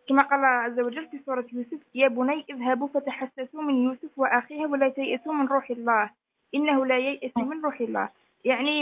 كما 0.09 0.21
قال 0.21 0.33
الله 0.33 0.47
عز 0.47 0.79
وجل 0.79 1.07
في 1.07 1.19
سورة 1.25 1.45
يوسف 1.53 1.79
يا 1.95 2.07
بني 2.07 2.45
اذهبوا 2.49 2.87
فتحسسوا 2.87 3.61
من 3.61 3.83
يوسف 3.83 4.19
وأخيه 4.19 4.65
ولا 4.65 4.89
تيأسوا 4.89 5.33
من 5.33 5.47
روح 5.47 5.69
الله. 5.69 6.09
إنه 6.55 6.85
لا 6.85 6.97
ييأس 6.97 7.37
من 7.37 7.61
روح 7.65 7.81
الله. 7.81 8.09
يعني 8.45 8.81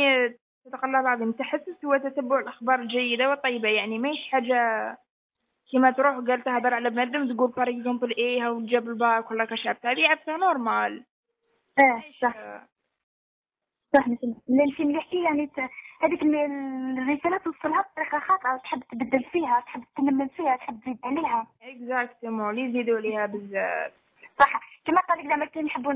صدق 0.66 0.86
الله 0.86 1.00
العظيم 1.00 1.30
التحسس 1.30 1.86
هو 1.86 1.98
تتبع 1.98 2.40
الأخبار 2.40 2.80
الجيدة 2.80 3.30
والطيبة. 3.30 3.70
يعني 3.70 4.00
ماهيش 4.00 4.28
حاجة 4.32 4.98
كما 5.72 5.92
تروح 5.92 6.16
قال 6.16 6.44
تهضر 6.44 6.74
على 6.74 6.90
بنادم 6.90 7.34
تقول 7.34 7.52
par 7.52 7.70
exemple 7.70 8.16
إيه 8.16 8.46
هاو 8.48 8.66
جاب 8.66 8.90
الباك 8.90 9.32
ولا 9.32 9.46
كشعبت 9.46 9.86
هذه 9.86 10.08
عبتها 10.08 10.38
normal 10.38 11.04
إيه 11.80 12.04
صح. 12.22 12.36
صح 13.94 14.06
الفيلم 14.50 14.92
يحكي 14.92 15.24
يعني 15.24 15.50
هذيك 16.02 16.22
ال- 16.24 16.36
الرسالة 17.00 17.38
توصلها 17.38 17.82
بطريقة 17.82 18.20
خاطئة 18.20 18.58
تحب 18.64 18.84
تبدل 18.92 19.24
فيها 19.24 19.60
تحب 19.60 19.84
تنمل 19.98 20.30
فيها 20.30 20.56
تحب 20.56 20.80
تزيد 20.82 21.00
عليها. 21.04 21.48
exactement 21.64 22.50
اللي 22.50 22.62
يزيدوا 22.70 22.98
عليها 22.98 23.26
بزاف 23.26 23.92
صح. 24.40 24.60
كما 24.86 25.02
قال 25.02 25.20
لك 25.20 25.28
زعما 25.28 25.46
كي 25.46 25.62
نحبوا 25.62 25.94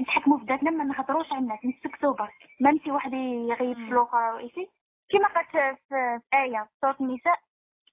نتحكموا 0.00 0.38
في 0.38 0.44
ذاتنا 0.44 0.70
ما 0.70 0.84
نخطروش 0.84 1.32
على 1.32 1.40
الناس. 1.42 1.58
نسكتوا 1.64 2.14
برك. 2.14 2.32
ما 2.60 2.70
نمشي 2.70 2.90
واحد 2.90 3.12
يغيب. 3.12 3.76
في 3.76 3.92
الآخر 3.92 4.34
رئيسي 4.34 4.68
كما 5.10 5.28
قالت 5.28 5.78
في, 5.88 6.20
آية 6.34 6.66
سورة 6.80 6.96
النساء 7.00 7.38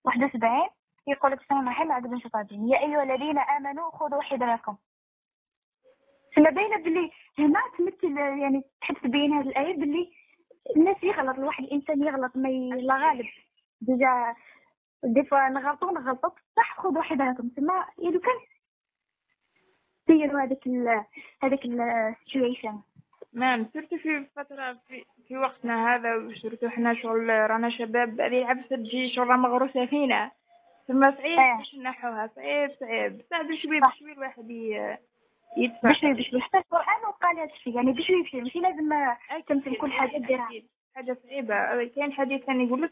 71 0.06 0.68
يقول 1.08 1.32
لك 1.32 1.40
سنة 1.50 1.60
الرحيم 1.62 1.92
عبد 1.92 2.08
بن 2.08 2.20
شطابين 2.20 2.68
يا 2.68 2.80
أيها 2.80 3.04
الذين 3.04 3.40
آمنوا 3.40 3.92
خذوا 3.92 4.22
حذركم. 4.22 4.76
سما 6.36 6.50
باينة 6.50 6.78
باللي 6.78 7.12
هنا 7.40 7.60
تمثل 7.78 8.18
يعني 8.18 8.64
تحب 8.82 8.96
تبين 8.96 9.34
هذه 9.34 9.48
الآية 9.50 9.78
باللي 9.78 10.12
الناس 10.76 11.04
يغلط 11.04 11.40
الواحد 11.40 11.64
الإنسان 11.64 12.04
يغلط 12.04 12.36
ما 12.36 12.50
لا 12.50 12.98
غالب. 12.98 13.26
ديجا 13.82 14.36
des 15.04 15.24
fois 15.24 15.50
نغلطوا 15.50 15.92
نغلطوا 15.92 16.30
صح 16.56 16.80
خذوا 16.80 17.02
حذركم 17.02 17.50
تما 17.50 17.86
يلو 18.00 18.20
كان 18.20 18.36
ديروا 20.08 20.42
هذيك 20.42 20.68
ال 20.68 21.04
هذيك 21.44 21.66
ال 21.66 21.77
situation 21.77 22.80
نعم 23.34 23.66
surtout 23.74 23.98
في 23.98 24.26
فترة 24.36 24.78
في, 24.88 25.06
في 25.28 25.38
وقتنا 25.38 25.96
هذا 25.96 26.16
و 26.16 26.22
surtout 26.23 26.70
حنا 26.70 26.94
شغل 26.94 27.30
رانا 27.30 27.70
شباب 27.70 28.22
هذه 28.22 28.42
العفسة 28.42 28.76
تجي 28.76 29.10
شغل 29.10 29.38
مغروسة 29.38 29.86
فينا. 29.86 30.32
ثم 30.88 31.04
صعيب 31.04 31.40
آه. 31.40 31.58
باش 31.58 31.76
نحوها 31.76 32.30
صعيب 32.36 32.72
صعيب. 32.80 33.18
بصح 33.18 33.42
بشوي 33.42 33.82
صح. 33.82 33.96
بشوي 33.96 34.12
الواحد 34.12 34.52
يدفع 35.58 35.90
بشوي 35.90 36.14
بشوي 36.14 36.42
حتى 36.42 36.58
القرآن 36.58 37.02
وقال 37.08 37.40
هذا 37.40 37.54
الشيء 37.54 37.76
يعني 37.76 37.92
بشوي 37.92 38.22
بشوي 38.22 38.42
ماشي 38.42 38.60
لازم 38.60 38.90
تمثل 39.48 39.76
كل 39.78 39.92
حاجة 39.92 40.18
ديرها 40.18 40.46
أكيد. 40.48 40.68
حاجة 40.96 41.18
صعيبة. 41.24 41.86
كاين 41.86 42.14
حديث 42.14 42.42
ثاني 42.46 42.64
يقول 42.68 42.82
لك 42.82 42.92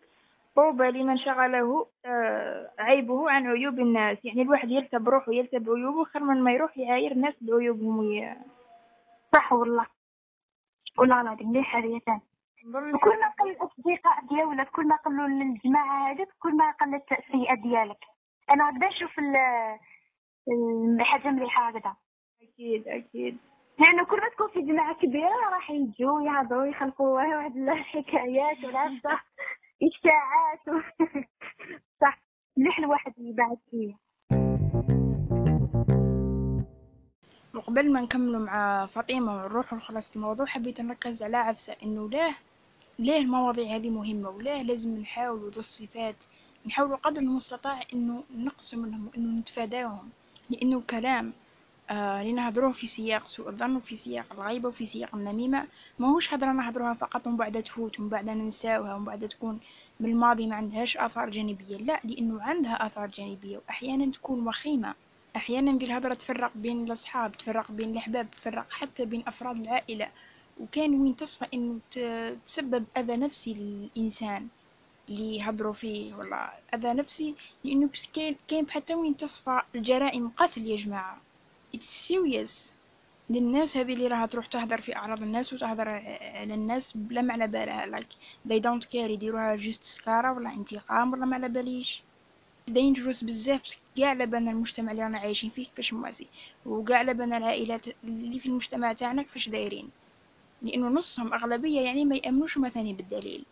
طوبى 0.55 0.83
لمن 0.91 1.17
شغله 1.17 1.87
آه، 2.05 2.71
عيبه 2.79 3.31
عن 3.31 3.47
عيوب 3.47 3.79
الناس. 3.79 4.17
يعني 4.25 4.41
الواحد 4.41 4.69
يرتب 4.71 5.09
روحه 5.09 5.31
يرتب 5.33 5.69
عيوبه 5.69 6.03
خير 6.03 6.23
من 6.23 6.43
ما 6.43 6.51
يروح 6.51 6.77
يعاير 6.77 7.11
الناس 7.11 7.33
بعيوبهم 7.41 7.97
وي... 7.97 8.35
صح 9.33 9.53
والله. 9.53 9.85
والله 10.97 11.21
العظيم 11.21 11.53
ثاني 12.05 12.21
نظن 12.65 12.95
وكل 12.95 13.09
ما 13.19 13.27
قل 13.39 13.49
الأصدقاء 13.51 14.25
ديالك 14.29 14.69
كل 14.69 14.87
ما 14.87 14.95
قلوا 14.95 15.27
الجماعة 15.27 16.11
هذيك 16.11 16.27
كل 16.39 16.55
ما 16.57 16.71
قلت 16.71 17.11
السيئة 17.11 17.53
ديالك. 17.55 17.97
أنا 18.49 18.69
هكذا 18.69 18.87
نشوف 18.87 19.19
ال- 19.19 19.77
الحاجة 20.99 21.27
مليحة 21.27 21.67
هكذا. 21.69 21.95
أكيد 22.41 22.87
أكيد. 22.87 23.37
لأنه 23.79 24.05
كل 24.05 24.17
ما 24.17 24.29
تكون 24.29 24.47
في 24.53 24.61
جماعة 24.61 24.95
كبيرة 24.95 25.49
راح 25.53 25.71
يجوا 25.71 26.21
يهضروا 26.21 26.65
يخلقوا 26.65 27.07
واحد 27.07 27.57
الحكايات 27.57 28.63
والعبسة 28.63 29.19
إشاعات 29.87 30.67
و... 30.67 31.05
صح. 32.01 32.21
مليح 32.57 32.79
الواحد 32.79 33.13
يبعد 33.17 33.57
فيه. 33.71 33.95
وقبل 37.53 37.93
ما 37.93 38.01
نكملوا 38.01 38.39
مع 38.39 38.85
فاطمة 38.85 39.35
ونروحوا 39.35 39.77
لخلاص 39.77 40.15
الموضوع 40.15 40.45
حبيت 40.45 40.81
نركز 40.81 41.23
على 41.23 41.37
عفسة 41.37 41.75
إنه 41.83 42.09
ليه 42.09 42.31
ليه 42.99 43.17
المواضيع 43.17 43.75
هذه 43.75 43.89
مهمة 43.89 44.29
وليه 44.29 44.61
لازم 44.61 44.97
نحاولوا 44.97 45.49
ذو 45.49 45.59
الصفات 45.59 46.15
نحاولوا 46.65 46.97
قدر 46.97 47.21
المستطاع 47.21 47.81
إنه 47.93 48.23
نقصوا 48.37 48.79
منهم 48.79 49.07
وإنه 49.07 49.39
نتفاداهم 49.39 50.09
لأنه 50.49 50.77
الكلام 50.77 51.33
آه 51.91 52.21
اللي 52.21 52.33
نهضروه 52.33 52.71
في 52.71 52.87
سياق 52.87 53.27
سوء 53.27 53.49
الظن 53.49 53.75
وفي 53.75 53.95
سياق 53.95 54.25
الغيبة 54.33 54.67
وفي 54.69 54.85
سياق 54.85 55.15
النميمة. 55.15 55.67
ماهوش 55.99 56.33
هضرة 56.33 56.51
نهضروها 56.51 56.93
فقط 56.93 57.27
ومن 57.27 57.37
بعد 57.37 57.63
تفوت 57.63 57.99
ومن 57.99 58.09
بعد 58.09 58.29
ننساوها 58.29 58.95
ومن 58.95 59.05
بعد 59.05 59.27
تكون 59.27 59.59
بالماضي 59.99 60.47
ما 60.47 60.55
عندهاش 60.55 60.97
آثار 60.97 61.29
جانبية. 61.29 61.77
لا 61.77 61.99
لأنه 62.03 62.41
عندها 62.41 62.85
آثار 62.87 63.07
جانبية 63.07 63.57
وأحيانا 63.57 64.11
تكون 64.11 64.47
وخيمة. 64.47 64.93
أحيانا 65.35 65.71
دي 65.77 65.85
الهضرة 65.85 66.13
تفرق 66.13 66.51
بين 66.55 66.83
الأصحاب 66.85 67.37
تفرق 67.37 67.71
بين 67.71 67.89
الأحباب 67.91 68.31
تفرق 68.31 68.71
حتى 68.71 69.05
بين 69.05 69.23
أفراد 69.27 69.55
العائلة. 69.55 70.07
وكان 70.59 71.01
وين 71.01 71.15
تصفى 71.15 71.45
إنه 71.53 71.79
ت- 71.91 72.37
تسبب 72.45 72.85
أذى 72.97 73.15
نفسي 73.17 73.53
للإنسان 73.53 74.47
اللي 75.09 75.35
يهضروا 75.35 75.73
فيه. 75.73 76.15
والله 76.15 76.49
أذى 76.73 76.93
نفسي 76.93 77.35
لأنه 77.63 77.89
كاين 78.47 78.69
حتى 78.69 78.95
وين 78.95 79.17
تصفى 79.17 79.61
الجرائم 79.75 80.29
قتل 80.29 80.67
يا 80.67 80.75
جماعة. 80.75 81.17
It's 81.77 82.09
serious. 82.09 82.73
للناس 83.29 83.77
هذه 83.77 83.93
اللي 83.93 84.07
راها 84.07 84.25
تروح 84.25 84.45
تهدر 84.45 84.81
في 84.81 84.95
أعراض 84.95 85.21
الناس 85.21 85.53
وتهدر 85.53 85.89
على 85.89 86.53
الناس 86.53 86.97
بلا 86.97 87.21
ما 87.21 87.33
على 87.33 87.47
بالها. 87.47 87.85
Like 87.85 88.13
they 88.49 88.59
don't 88.59 88.85
care. 88.91 88.95
يديروها 88.95 89.55
جست 89.55 89.83
سكارة 89.83 90.31
ولا 90.31 90.53
انتقام 90.53 91.13
ولا 91.13 91.25
ما 91.25 91.35
على 91.35 91.49
باليش. 91.49 92.03
Dangerous 92.71 93.23
بزاف. 93.23 93.61
كاع 93.97 94.09
على 94.09 94.25
بالنا 94.25 94.51
المجتمع 94.51 94.91
اللي 94.91 95.03
رانا 95.03 95.19
عايشين 95.19 95.49
فيه 95.49 95.65
كيفاش 95.65 95.93
مواسي. 95.93 96.27
وكاع 96.65 96.97
على 96.97 97.13
بالنا 97.13 97.37
العائلات 97.37 97.85
اللي 98.03 98.39
في 98.39 98.45
المجتمع 98.45 98.93
تاعنا 98.93 99.21
كيفاش 99.21 99.49
دايرين. 99.49 99.89
لأنه 100.61 100.87
نصهم 100.87 101.33
أغلبية 101.33 101.81
يعني 101.81 102.05
ما 102.05 102.15
يأمنوش 102.15 102.57
مثلا 102.57 102.93
بالدليل. 102.93 103.45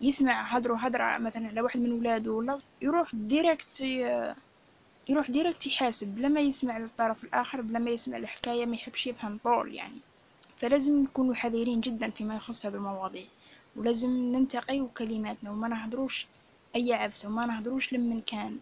يسمع 0.00 0.42
هدرو 0.42 0.74
هدرة 0.74 1.18
مثلا 1.18 1.48
على 1.48 1.60
واحد 1.60 1.80
من 1.80 1.92
ولاده 1.92 2.32
ولا 2.32 2.58
يروح 2.82 3.14
direct 3.14 3.82
يروح 5.08 5.30
direct 5.30 5.66
يحاسب 5.66 6.06
بلا 6.14 6.28
ما 6.28 6.40
يسمع 6.40 6.76
الطرف 6.76 7.24
الآخر 7.24 7.60
بلا 7.60 7.78
ما 7.78 7.90
يسمع 7.90 8.16
الحكاية 8.16 8.66
ما 8.66 8.74
يحبش 8.74 9.06
يفهم 9.06 9.38
طول 9.44 9.74
يعني. 9.74 9.98
فلازم 10.56 11.02
نكونوا 11.02 11.34
حذرين 11.34 11.80
جدا 11.80 12.10
فيما 12.10 12.36
يخص 12.36 12.66
هذه 12.66 12.74
المواضيع. 12.74 13.24
ولازم 13.76 14.10
ننتقي 14.10 14.86
كلماتنا 14.96 15.50
وما 15.50 15.68
نهدروش 15.68 16.26
أي 16.76 16.92
عفسة 16.94 17.28
وما 17.28 17.46
نهدروش 17.46 17.92
لمن 17.92 18.20
كان. 18.20 18.58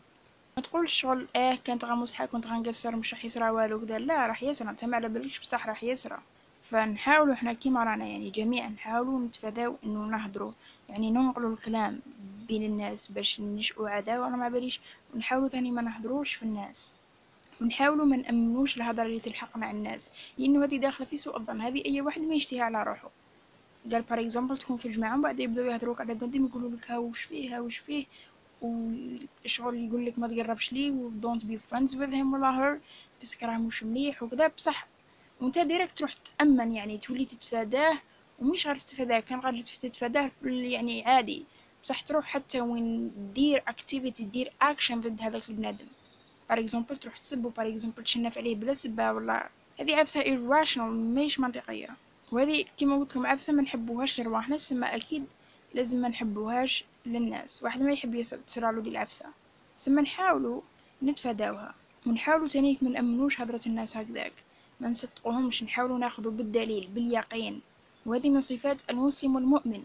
ما 0.57 0.63
تقولش 0.63 0.95
شغل 0.95 1.27
آه 1.37 1.59
كانت 1.65 1.85
غنضحك 1.85 2.27
كنت 2.27 2.47
غنقصر 2.47 2.97
مش 2.97 3.15
راح 3.15 3.25
يصرى 3.25 3.51
والو 3.51 3.87
كذا. 3.87 3.99
لا 3.99 4.27
راح 4.27 4.43
يصرى 4.43 4.71
أنت 4.71 4.85
ما 4.85 4.97
على 4.97 5.09
بالكش 5.09 5.39
بصح 5.39 5.67
راح 5.67 5.85
يصرى 5.85 6.19
فنحاولوا 6.63 7.35
إحنا 7.35 7.53
كيما 7.53 7.85
رانا 7.85 8.05
يعني 8.05 8.31
جميعا 8.31 8.69
نحاولوا 8.69 9.21
نتفاداو 9.21 9.77
إنه 9.85 10.07
نهضروا. 10.07 10.53
يعني 10.89 11.11
ننقلوا 11.11 11.53
الكلام. 11.53 12.01
بين 12.49 12.63
الناس 12.63 13.13
باش 13.13 13.41
ننشئوا 13.41 13.89
عداوة. 13.89 14.27
أنا 14.27 14.37
ما 14.37 14.49
باليش 14.49 14.81
ونحاولوا 15.15 15.49
ثاني 15.49 15.71
ما 15.71 15.83
نهضروش 15.83 16.35
في 16.35 16.43
الناس. 16.43 17.01
ونحاولوا 17.61 18.07
ما 18.07 18.17
نأمنوش 18.17 18.77
الهضرة 18.77 19.03
اللي 19.07 19.21
تلحقنا 19.21 19.67
على 19.67 19.79
الناس. 19.79 20.13
لأنه 20.39 20.65
هذه 20.65 20.77
داخلة 20.77 21.07
في 21.07 21.17
سوء 21.17 21.37
الظن. 21.37 21.61
هذه 21.61 21.83
أي 21.87 22.01
واحد 22.01 22.21
ما 22.21 22.35
يشتهي 22.35 22.61
على 22.61 22.83
روحه. 22.83 23.11
قال 23.93 24.03
par 24.03 24.21
exemple 24.21 24.59
تكون 24.59 24.77
في 24.77 24.87
الجماعة 24.87 25.19
وبعد 25.19 25.41
يبداو 25.41 25.65
يهضروك 25.65 26.01
على 26.01 26.15
بنادم 26.15 26.47
يقولوا 26.47 26.71
لك 26.71 26.91
ها 26.91 26.99
وش 26.99 27.23
فيه 27.23 27.57
ها 27.57 27.61
وش 27.61 27.77
فيه؟ 27.77 28.07
وشغل 28.63 29.85
يقول 29.85 30.07
لك 30.07 30.19
ما 30.19 30.29
تقربش 30.29 30.73
ليه 30.73 30.91
و 30.91 31.11
don't 31.23 31.41
be 31.43 31.59
friends 31.71 31.91
with 31.93 32.11
him 32.13 32.35
ولا 32.35 32.79
her 32.81 32.81
بس 33.23 33.45
راه 33.45 33.59
مش 33.59 33.83
مليح 33.83 34.23
وكذا. 34.23 34.47
بصح 34.49 34.87
وانت 35.41 35.59
direct 35.59 35.99
تروح 35.99 36.13
تأمن 36.13 36.73
يعني 36.73 36.99
تولي 36.99 37.25
تتفاداه 37.25 37.99
ومش 38.39 38.67
غير 38.67 38.77
تتفاداه. 38.77 39.21
كان 39.21 39.41
غير 39.41 39.61
تتفاداه 39.61 40.31
يعني 40.45 41.05
عادي. 41.05 41.45
بصح 41.87 42.01
تروح 42.01 42.25
حتى 42.25 42.61
وين 42.61 43.13
دير 43.35 43.63
activity 43.69 44.25
دير 44.25 44.53
اكشن 44.63 45.01
ضد 45.01 45.21
هذاك 45.21 45.49
البنادم. 45.49 45.87
par 46.49 46.59
exemple 46.59 46.97
تروح 46.97 47.19
تسبو 47.19 47.49
par 47.49 47.69
exemple 47.69 48.03
تشنف 48.03 48.39
عليه 48.39 48.57
بلا 48.57 48.73
سبه 48.73 49.13
ولا. 49.13 49.49
هذه 49.81 49.97
عفسة 49.97 50.23
irrational 50.23 50.79
ماهيش 50.79 51.41
منطقية. 51.41 51.89
وهذه 52.33 52.65
كيما 52.77 52.97
قلت 52.97 53.11
لكم 53.11 53.27
عفسة 53.27 53.53
ما 53.53 53.63
نحبوهاش 53.63 54.21
لرواحنا 54.21 54.57
سما 54.57 54.97
أكيد 54.97 55.25
لازم 55.75 55.99
ما 55.99 56.09
نحبوهاش 56.09 56.85
للناس. 57.07 57.63
واحد 57.63 57.83
ما 57.83 57.93
يحب 57.93 58.21
تصرالو 58.21 58.81
ذي 58.81 58.91
العفسة 58.91 59.27
سما 59.75 60.03
نحاولوا 60.03 60.61
نتفاداوها. 61.03 61.75
ونحاولوا 62.07 62.49
تانيك 62.49 62.83
ما 62.83 62.91
نأمنوش 62.91 63.41
هضرة 63.41 63.61
الناس 63.67 63.97
هكذاك. 63.97 64.33
ما 64.81 64.89
نصدقوهمش. 64.89 65.63
نحاولوا 65.63 65.99
ناخذوا 65.99 66.33
بالدليل 66.33 66.87
باليقين. 66.95 67.61
وهذه 68.07 68.31
من 68.31 68.41
صفات 68.41 68.91
المسلم 68.91 69.35
والمؤمن. 69.35 69.85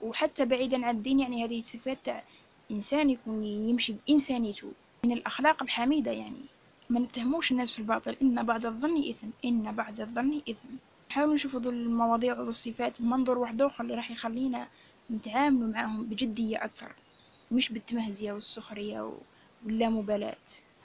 وحتى 0.00 0.44
بعيدا 0.44 0.86
عن 0.86 0.96
الدين 0.96 1.20
يعني 1.20 1.44
هذه 1.44 1.60
صفات 1.60 1.98
تاع 2.04 2.24
إنسان 2.70 3.10
يكون 3.10 3.44
يمشي 3.44 3.92
بإنسانيته 3.92 4.72
من 5.04 5.12
الأخلاق 5.12 5.62
الحميدة 5.62 6.10
يعني. 6.10 6.44
ما 6.90 7.00
نتهموش 7.00 7.52
الناس 7.52 7.72
في 7.74 7.78
الباطل 7.78 8.16
إن 8.22 8.42
بعد 8.42 8.66
الظن 8.66 8.98
إثم 9.10 9.28
إن 9.44 9.72
بعد 9.72 10.00
الظن 10.00 10.40
إثم. 10.50 10.68
نحاولوا 11.10 11.34
نشوفوا 11.34 11.60
ذو 11.60 11.70
المواضيع 11.70 12.40
وذو 12.40 12.48
الصفات 12.48 13.02
بمنظور 13.02 13.38
واحد 13.38 13.62
آخر 13.62 13.84
اللي 13.84 13.94
راح 13.94 14.10
يخلينا 14.10 14.68
نتعاملوا 15.10 15.68
معهم 15.68 16.04
بجدية 16.04 16.64
أكثر 16.64 16.92
مش 17.52 17.72
بالتمهزية 17.72 18.32
والسخرية 18.32 19.12
واللامبالاة. 19.66 20.36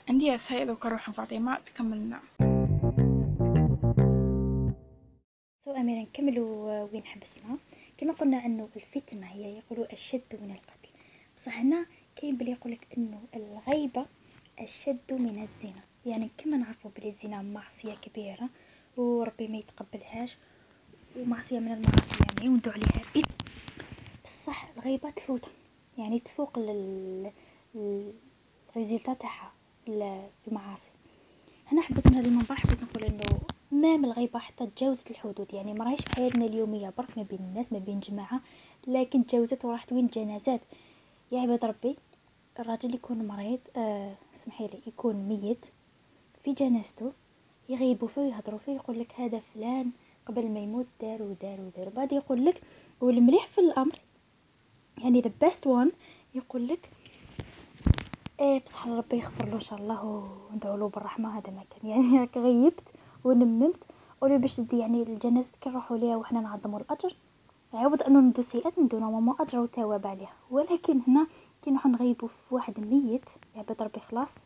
عندي 0.10 0.30
هاي 0.50 0.66
ذوك 0.66 0.86
روح 0.86 1.10
فاطمة 1.10 1.60
تكملنا 1.60 2.20
سو 5.66 5.72
أميرة 5.72 6.02
نكملوا 6.02 6.84
وين 6.84 7.06
حبسنا. 7.06 7.58
كما 7.98 8.14
قلنا 8.14 8.46
أنه 8.46 8.70
الفتنة 8.76 9.28
هي 9.28 9.58
يقولوا 9.58 9.94
أشد 9.94 10.22
من 10.42 10.52
القتل. 10.52 10.90
بصح 11.38 11.60
هنا؟ 11.60 11.86
كاين 12.16 12.38
بلي 12.38 12.52
يقولك 12.52 12.88
أنه 12.98 13.22
الغيبة 13.36 14.06
أشد 14.60 15.00
من 15.14 15.42
الزنا. 15.44 15.84
يعني 16.06 16.30
كما 16.38 16.58
نعرفوا 16.58 16.92
بلي 16.98 17.10
الزنا 17.10 17.42
معصية 17.42 17.94
كبيرة 17.94 18.50
وربي 18.98 19.48
ما 19.48 19.58
يتقبلهاش 19.58 20.38
ومعصية 21.18 21.60
من 21.60 21.72
المعاصي 21.72 22.24
يعني 22.24 22.50
وندعو 22.50 22.74
عليها 22.74 23.14
بيت. 23.14 23.26
بصح 24.26 24.70
الغيبة 24.78 25.10
تفوت. 25.10 25.46
يعني 25.98 26.20
تفوق 26.20 26.58
ال 28.76 28.80
résultat 28.80 29.14
تاعها 29.14 29.52
في 29.86 30.48
المعاصي. 30.48 30.90
هنا 31.68 31.82
حبيت 31.82 32.12
من 32.12 32.20
المنبر 32.26 32.56
حبيت 32.56 32.84
نقول 32.84 33.04
أنه 33.04 33.42
ما 33.72 33.96
الغيبة 33.96 34.40
حتى 34.40 34.68
تجاوزت 34.68 35.12
الحدود 35.12 35.54
يعني 35.54 35.74
ما 35.74 35.86
راهيش 35.86 36.00
في 36.00 36.16
حياتنا 36.16 36.46
اليومية 36.46 36.94
برك 36.98 37.18
ما 37.18 37.24
بين 37.24 37.40
الناس 37.40 37.74
ما 37.74 37.80
بين 37.80 38.00
جماعة 38.00 38.42
لكن 38.88 39.26
تجاوزت 39.26 39.66
وراحت 39.66 39.94
وين 39.94 40.08
جنازات. 40.08 40.62
يا 41.32 41.42
عباد 41.42 41.66
ربي 41.66 41.96
الراجل 42.60 42.96
يكون 42.96 43.28
مريض 43.28 43.60
آه 43.76 44.16
سمحي 44.34 44.68
لي 44.68 44.80
يكون 44.88 45.16
ميت 45.16 45.66
في 46.44 46.54
جنازته 46.54 47.12
يغيبوا 47.70 48.08
فيه 48.08 48.22
يهضروا 48.22 48.60
فيه 48.60 48.72
يقول 48.72 49.00
لك 49.00 49.14
هذا 49.20 49.40
فلان 49.40 49.92
قبل 50.26 50.52
ما 50.52 50.60
يموت 50.60 50.86
دار 51.02 51.22
ودار 51.24 51.62
ودار. 51.62 51.90
بعد 51.90 52.12
يقول 52.12 52.46
لك 52.46 52.62
والمليح 53.02 53.48
في 53.48 53.62
الأمر 53.62 54.00
يعني 54.98 55.22
the 55.22 55.32
best 55.42 55.68
one 55.68 55.92
يقول 56.36 56.68
لك 56.68 56.90
إيه 58.40 58.64
بصح 58.64 58.88
ربي 58.88 59.18
يغفر 59.18 59.48
له 59.48 59.56
إن 59.56 59.62
شاء 59.62 59.80
الله 59.80 60.30
وندعو 60.52 60.78
له 60.78 60.90
بالرحمة 60.90 61.38
هذا 61.38 61.50
ما 61.52 61.64
كان 61.70 61.90
يعني 61.92 62.24
هكا 62.24 62.40
غيبت. 62.40 62.95
ونممت 63.26 63.84
ولي 64.22 64.38
باش 64.38 64.56
تدي 64.56 64.78
يعني 64.78 65.04
الجنازة 65.04 65.52
كنروحو 65.64 65.96
ليها 65.96 66.16
وحنا 66.16 66.42
نعظمو 66.42 66.78
الأجر. 66.78 67.16
عوض 67.74 68.04
أنه 68.04 68.20
ندو 68.20 68.42
سيئات 68.42 68.80
ندو 68.80 69.00
normalement 69.00 69.36
أجر 69.40 69.60
وثواب 69.60 70.08
عليها. 70.08 70.34
ولكن 70.52 71.02
هنا 71.08 71.28
كي 71.62 71.72
نروحو 71.72 71.90
نغيبو 71.90 72.28
في 72.28 72.56
واحد 72.56 72.80
ميت 72.80 73.30
عباد 73.56 73.82
ربي 73.82 74.00
خلاص. 74.00 74.46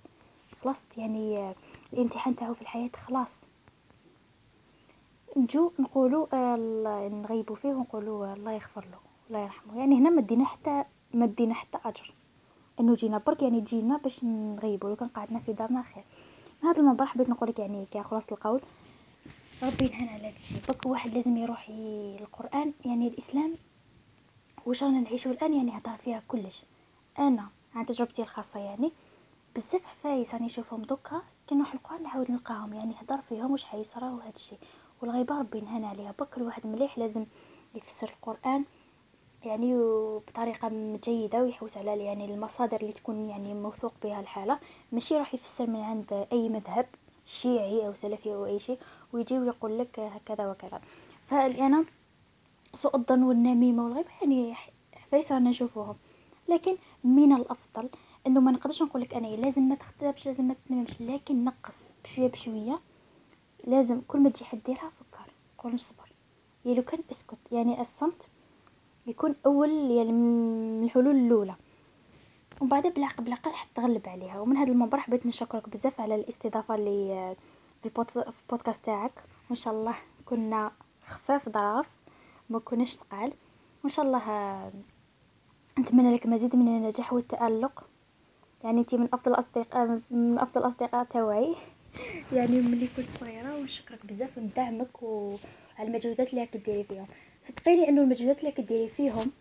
خلصت 0.63 0.97
يعني 0.97 1.53
الامتحان 1.93 2.35
تاعو 2.35 2.53
في 2.53 2.61
الحياة 2.61 2.89
خلاص. 3.07 3.41
نجو 5.37 5.71
نقولوا 5.79 6.27
آه 6.33 7.09
نغيبوا 7.09 7.55
فيه 7.55 7.69
ونقولوا 7.69 8.33
الله 8.33 8.51
يغفر 8.51 8.85
له 8.85 8.99
الله 9.29 9.39
يرحمه. 9.39 9.77
يعني 9.77 9.99
هنا 9.99 10.09
ما 10.09 10.21
دينا 10.21 10.45
حتى 10.45 10.83
ما 11.13 11.25
دينا 11.25 11.53
حتى 11.53 11.77
أجر. 11.85 12.13
أنه 12.79 12.95
جينا 12.95 13.17
برك 13.17 13.41
يعني 13.41 13.61
جينا 13.61 13.97
باش 13.97 14.23
نغيبوا. 14.23 14.89
لو 14.89 14.95
كان 14.95 15.07
قعدنا 15.07 15.39
في 15.39 15.53
دارنا 15.53 15.81
خير. 15.81 16.03
هذا 16.63 16.79
المنبر 16.81 17.05
حبيت 17.05 17.29
نقولك 17.29 17.59
يعني 17.59 17.85
كي 17.85 18.03
خلاص 18.03 18.31
القول 18.31 18.61
ربي 19.63 19.85
ينهن 19.85 20.09
على 20.09 20.27
هادشي 20.27 20.53
برك 20.67 20.85
واحد 20.85 21.09
لازم 21.09 21.37
يروح 21.37 21.69
القران 22.21 22.73
يعني 22.85 23.07
الإسلام 23.07 23.55
واش 24.65 24.83
رانا 24.83 24.99
نعيشو 24.99 25.31
الآن؟ 25.31 25.53
يعني 25.53 25.77
هضر 25.77 25.97
فيها 25.97 26.23
كلش. 26.27 26.63
أنا 27.19 27.47
عن 27.75 27.85
تجربتي 27.85 28.21
الخاصة 28.21 28.59
يعني 28.59 28.91
بزاف 29.55 29.85
حفايس 29.85 30.33
راني 30.33 30.45
نشوفهم 30.45 30.81
دوكا 30.81 31.21
كي 31.47 31.55
نروح 31.55 31.73
القران 31.73 32.03
نعاود 32.03 32.31
نلقاهم. 32.31 32.73
يعني 32.73 32.95
هضر 33.01 33.21
فيهم 33.21 33.51
واش 33.51 33.65
حيصراو 33.65 34.17
هادشي 34.17 34.55
والغيبة 35.01 35.39
ربي 35.39 35.57
ينهن 35.57 35.83
عليها. 35.83 36.13
برك 36.19 36.37
الواحد 36.37 36.67
مليح 36.67 36.97
لازم 36.97 37.25
يفسر 37.75 38.09
القرآن 38.09 38.65
يعني 39.45 39.73
بطريقة 40.27 40.71
جيدة 41.03 41.43
ويحوس 41.43 41.77
على 41.77 42.03
يعني 42.05 42.25
المصادر 42.25 42.81
اللي 42.81 42.93
تكون 42.93 43.29
يعني 43.29 43.53
موثوق 43.53 43.93
بها 44.03 44.19
الحالة. 44.19 44.59
ماشي 44.91 45.17
راح 45.17 45.33
يفسر 45.33 45.67
من 45.67 45.79
عند 45.79 46.27
أي 46.31 46.49
مذهب 46.49 46.85
شيعي 47.25 47.87
أو 47.87 47.93
سلفي 47.93 48.33
أو 48.33 48.45
أي 48.45 48.59
شيء 48.59 48.79
ويجي 49.13 49.39
ويقول 49.39 49.79
لك 49.79 49.99
هكذا 49.99 50.51
وكذا. 50.51 50.81
فانا 51.27 51.85
سوء 52.73 52.95
الظن 52.95 53.23
والنميمة 53.23 53.83
والغيبه 53.85 54.09
يعني 54.21 54.55
حفايس 54.95 55.31
رانا 55.31 55.49
نشوفوهم 55.49 55.95
لكن 56.49 56.77
من 57.03 57.33
الأفضل 57.33 57.89
إنه 58.27 58.39
ما 58.39 58.51
نقدرش 58.51 58.83
نقول 58.83 59.01
لك 59.01 59.13
أنا 59.13 59.27
لازم 59.27 59.61
ما 59.61 59.75
تختبش 59.75 60.25
لازم 60.25 60.43
ما 60.43 60.55
تنمش 60.67 61.01
لكن 61.01 61.43
نقص 61.43 61.93
بشوية 62.03 62.27
بشوية. 62.27 62.79
لازم 63.67 64.01
كل 64.07 64.19
ما 64.19 64.29
تجي 64.29 64.45
حد 64.45 64.59
ديرها 64.65 64.89
فكر 64.89 65.31
قول 65.57 65.73
نصبر 65.73 66.11
يعني 66.65 66.77
لو 66.77 66.83
كان 66.83 66.99
أسكت 67.11 67.37
يعني 67.51 67.81
الصمت 67.81 68.27
يكون 69.09 69.35
أول 69.45 69.91
يعني 69.91 70.11
من 70.11 70.83
الحلول 70.83 71.15
الأولى. 71.15 71.55
ومن 72.61 72.69
بعد 72.69 72.87
بالعقل 72.87 73.23
بالعقل 73.23 73.51
حتى 73.51 73.69
تغلب 73.75 74.09
عليها. 74.09 74.39
ومن 74.39 74.57
هذا 74.57 74.71
المنبر 74.71 74.99
حبيت 74.99 75.25
نشكرك 75.25 75.69
بزاف 75.69 76.01
على 76.01 76.15
الاستضافة 76.15 76.75
اللي 76.75 77.35
في 77.83 77.89
البودكاست 78.45 78.85
تاعك. 78.85 79.11
وإن 79.49 79.55
شاء 79.55 79.73
الله 79.73 79.95
كنا 80.25 80.71
خفاف 81.05 81.49
ظراف 81.49 81.89
ما 82.49 82.59
كناش 82.59 82.95
ثقال 82.95 83.33
وإن 83.83 83.89
شاء 83.91 84.05
الله 84.05 84.21
نتمنى 85.79 86.15
لك 86.15 86.25
مزيد 86.25 86.55
من 86.55 86.67
النجاح 86.67 87.13
والتألق. 87.13 87.87
يعني 88.63 88.79
انت 88.79 88.95
من 88.95 89.09
أفضل 89.13 89.31
الأصدقاء 89.31 90.01
من 90.11 90.39
أفضل 90.39 90.61
الأصدقاء 90.61 91.03
تاعي 91.03 91.55
يعني 92.35 92.61
ملي 92.61 92.87
كنت 92.97 93.05
صغيرة. 93.05 93.59
ونشكرك 93.59 94.05
بزاف. 94.05 94.37
ودعمك 94.37 95.03
وعلى 95.03 95.37
المجهودات 95.79 96.33
اللي 96.33 96.45
كديري 96.45 96.83
فيهم. 96.83 97.07
صدقيني 97.41 97.89
إنه 97.89 98.01
المجهودات 98.01 98.39
اللي 98.39 98.51
كديري 98.51 98.87
فيهم 98.87 99.31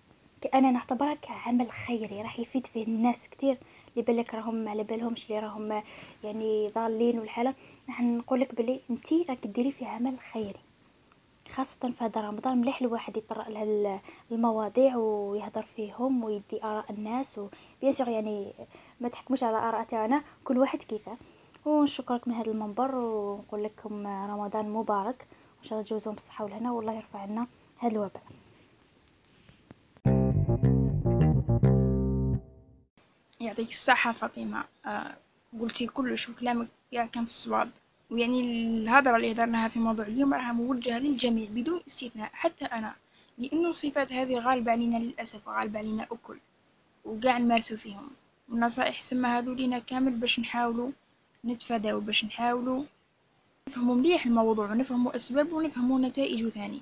أنا 0.55 0.71
نعتبرها 0.71 1.15
كعمل 1.15 1.71
خيري 1.71 2.23
راح 2.23 2.41
يفيد 2.41 2.67
فيه 2.67 2.85
الناس 2.87 3.29
كتير 3.29 3.59
اللي 3.93 4.03
بالك 4.03 4.35
راهم 4.35 4.69
على 4.69 4.85
بالهمش 4.85 5.27
اللي 5.31 5.41
راهم 5.41 5.83
يعني 6.25 6.69
ضالين 6.69 7.19
والحالة. 7.19 7.55
نحن 7.89 8.17
نقول 8.19 8.41
لك 8.41 8.55
بلي 8.55 8.81
أنتي 8.91 9.27
راك 9.29 9.47
ديري 9.47 9.73
في 9.73 9.85
عمل 9.85 10.19
خيري 10.33 10.61
خاصة 11.55 11.91
في 11.91 12.05
هذا 12.05 12.21
رمضان. 12.21 12.61
مليح 12.61 12.81
الواحد 12.81 13.17
يطرق 13.17 13.49
لها 13.49 14.01
المواضيع 14.33 14.97
ويهضر 14.97 15.63
فيهم 15.77 16.25
ويدي 16.25 16.65
آراء 16.65 16.85
الناس 16.91 17.39
وبيان 17.39 18.13
يعني 18.13 18.53
ما 19.01 19.09
تحكموش 19.09 19.43
على 19.43 19.57
آراء 19.57 19.85
تاعنا 19.85 20.23
كل 20.45 20.59
واحد 20.59 20.79
كيفه. 20.79 21.17
ونشكرك 21.65 22.29
من 22.29 22.35
هذا 22.35 22.51
المنبر 22.51 22.95
ونقول 22.95 23.65
لكم 23.65 24.07
رمضان 24.07 24.71
مبارك. 24.71 25.27
وان 25.59 25.65
شاء 25.65 25.73
الله 25.73 25.89
تجوزون 25.89 26.15
بالصحة 26.15 26.45
والهنا 26.45 26.73
والله 26.73 26.93
يرفع 26.93 27.19
عنا. 27.19 27.47
هذا 27.79 27.93
الوباء 27.93 28.23
يعطيك 33.41 33.69
الصحة 33.69 34.13
فاطمة. 34.13 34.65
آه 34.87 35.17
قلتي 35.61 35.87
كلش 35.87 36.29
وكلامك 36.29 36.69
كان 36.93 37.25
في 37.25 37.31
الصواب. 37.31 37.71
ويعني 38.11 38.41
الهضرة 38.41 39.17
اللي 39.17 39.33
هدرناها 39.33 39.69
في 39.69 39.79
موضوع 39.79 40.07
اليوم 40.07 40.35
راها 40.35 40.53
موجهة 40.53 40.99
للجميع 40.99 41.47
بدون 41.51 41.81
استثناء 41.89 42.31
حتى 42.33 42.65
أنا. 42.65 42.95
لأنه 43.39 43.69
الصفات 43.69 44.13
هذه 44.13 44.39
غالبة 44.39 44.73
علينا 44.73 44.99
للأسف 44.99 45.49
غالبة 45.49 45.79
علينا 45.79 46.03
أكل 46.03 46.39
وقاع 47.05 47.39
نمارسو 47.39 47.77
فيهم. 47.77 48.11
والنصائح 48.49 49.01
سما 49.01 49.39
هذو 49.39 49.53
لينا 49.53 49.79
كامل 49.79 50.13
باش 50.13 50.41
نحاولوا 50.41 50.91
نتفاداو 51.45 52.01
باش 52.01 52.25
نحاولوا 52.25 52.85
نفهموا 53.69 53.95
مليح 53.95 54.27
الموضوع 54.27 54.71
ونفهموا 54.71 55.17
أسبابه 55.17 55.55
ونفهموا 55.57 55.99
نتائجه 55.99 56.49
ثاني. 56.49 56.81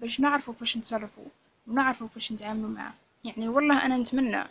باش 0.00 0.20
نعرفوا 0.20 0.54
كيفاش 0.54 0.76
نتصرفوا 0.76 1.24
ونعرفوا 1.68 2.06
كيفاش 2.06 2.32
نتعاملوا 2.32 2.70
معاه. 2.70 2.94
يعني 3.24 3.48
والله 3.48 3.86
أنا 3.86 3.96
نتمنى 3.96 4.44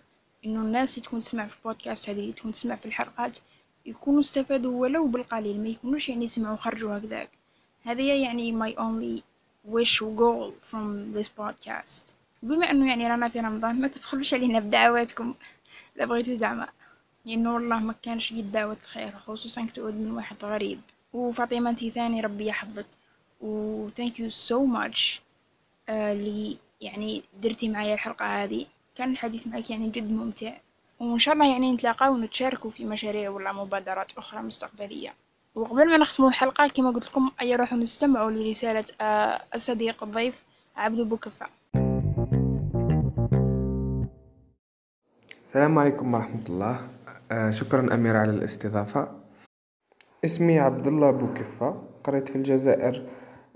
إنه 0.46 0.62
الناس 0.62 0.98
اللي 0.98 1.08
تكون 1.08 1.20
تسمع 1.20 1.48
في 1.48 1.58
البودكاست 1.58 2.10
هذه 2.10 2.32
تكون 2.32 2.52
تسمع 2.52 2.76
في 2.76 2.86
الحلقات 2.86 3.40
يكونوا 3.86 4.20
استفادوا 4.20 4.82
ولو 4.82 5.08
بالقليل 5.08 5.62
ما 5.62 5.70
يكونوش 5.70 6.10
يعني 6.10 6.28
سمعوا 6.28 6.56
خرجوا 6.56 6.98
هكذاك. 6.98 7.30
هذه 7.84 8.24
يعني 8.24 8.60
my 8.60 8.76
only 8.76 9.22
wish 9.74 10.02
و 10.02 10.16
goal 10.16 10.52
from 10.72 11.18
this 11.18 11.28
podcast. 11.28 12.12
بما 12.44 12.72
إنه 12.72 12.90
يعني 12.90 13.08
رانا 13.08 13.30
في 13.30 13.40
رمضان 13.40 13.82
ما 13.82 13.88
تبخلوش 13.88 14.34
علينا 14.34 14.60
بدعواتكم. 14.60 15.34
لا 15.96 16.06
بغيتو 16.06 16.34
زعما. 16.34 16.68
لأنه 17.26 17.54
والله 17.54 17.80
ما 17.80 17.96
كانش 18.02 18.32
يد 18.32 18.52
دعوة 18.52 18.78
الخير 18.84 19.12
خصوصا 19.12 19.66
تعود 19.66 19.94
من 19.94 20.12
واحد 20.12 20.36
غريب. 20.44 20.82
وفاطمة 21.14 21.70
أنتي 21.70 21.90
ثاني 21.90 22.22
ربي 22.22 22.46
يحفظك. 22.46 22.86
و 23.42 23.88
thank 23.88 24.14
you 24.20 24.30
so 24.30 24.58
much. 24.78 25.20
آه 25.90 26.14
لي 26.14 26.58
يعني 26.82 27.24
درتي 27.42 27.70
معايا 27.70 27.94
الحلقة 27.94 28.44
هذه. 28.44 28.66
كان 28.96 29.12
الحديث 29.12 29.48
معك 29.48 29.70
يعني 29.70 29.90
جد 29.90 30.12
ممتع. 30.12 30.54
وإن 31.00 31.20
شاء 31.20 31.34
الله 31.34 31.52
يعني 31.52 31.72
نتلاقاو 31.72 32.14
ونتشاركوا 32.14 32.70
في 32.70 32.86
مشاريع 32.86 33.30
ولا 33.30 33.54
مبادرات 33.54 34.12
أخرى 34.18 34.42
مستقبلية. 34.42 35.14
وقبل 35.56 35.90
ما 35.90 35.98
نختم 35.98 36.28
الحلقة 36.28 36.68
كما 36.68 36.90
قلت 36.92 37.10
لكم 37.10 37.32
أي 37.42 37.56
روحوا 37.56 37.78
نستمعوا 37.78 38.32
لرسالة 38.32 38.86
آه 39.02 39.42
الصديق 39.56 40.04
الضيف 40.04 40.44
عبدو 40.76 41.06
بوكفة. 41.06 41.48
السلام 45.48 45.80
عليكم 45.80 46.14
ورحمة 46.14 46.44
الله. 46.50 46.88
آه 47.32 47.52
شكرا 47.52 47.94
أمير 47.94 48.18
على 48.18 48.32
الاستضافة. 48.32 49.12
اسمي 50.26 50.60
عبد 50.60 50.88
الله 50.88 51.12
بوكفة. 51.12 51.84
قريت 52.04 52.30
في 52.30 52.36
الجزائر 52.36 53.08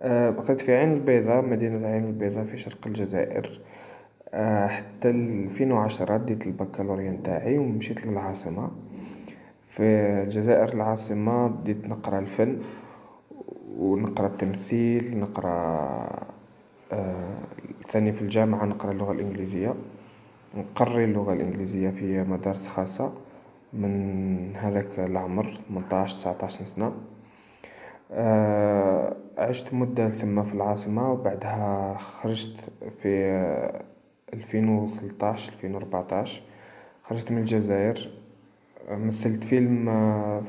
آه 0.01 0.29
قريت 0.29 0.61
في 0.61 0.75
عين 0.75 0.93
البيضاء 0.93 1.41
مدينة 1.45 1.87
عين 1.87 2.03
البيضاء 2.03 2.43
في 2.43 2.57
شرق 2.57 2.87
الجزائر. 2.87 3.61
آه 4.33 4.67
حتى 4.67 5.09
الفين 5.09 5.71
وعشرة 5.71 6.17
ديت 6.17 6.47
البكالوريا 6.47 7.11
نتاعي 7.11 7.57
ومشيت 7.57 8.07
للعاصمة. 8.07 8.71
في 9.67 9.83
الجزائر 10.23 10.73
العاصمة 10.73 11.47
بديت 11.47 11.85
نقرأ 11.85 12.19
الفن 12.19 12.57
ونقرأ 13.77 14.27
التمثيل 14.27 15.17
نقرأ 15.19 15.49
آه 16.91 17.37
ثاني 17.89 18.13
في 18.13 18.21
الجامعة 18.21 18.65
نقرأ 18.65 18.91
اللغة 18.91 19.11
الإنجليزية. 19.11 19.73
نقري 20.57 21.05
اللغة 21.05 21.33
الإنجليزية 21.33 21.89
في 21.89 22.23
مدارس 22.23 22.67
خاصة 22.67 23.13
من 23.73 24.55
هذاك 24.55 24.99
العمر 24.99 25.53
تمنطاش 25.69 26.13
تسعطاش 26.13 26.63
سنة. 26.63 26.93
عشت 29.37 29.73
مدة 29.73 30.09
ثم 30.09 30.43
في 30.43 30.53
العاصمة 30.53 31.11
وبعدها 31.11 31.97
خرجت 31.97 32.71
في 33.01 33.09
ألفين 34.33 34.69
وثلطاش 34.69 35.49
ألفين 35.49 35.75
وربعطاش 35.75 36.43
خرجت 37.03 37.31
من 37.31 37.37
الجزائر. 37.37 38.09
مثلت 38.89 39.43
فيلم 39.43 39.89
آه، 39.89 40.43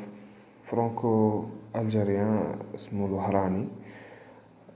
فرانكو 0.64 1.44
ألجيريان 1.77 2.59
اسمه 2.74 3.07
الوهراني. 3.07 3.68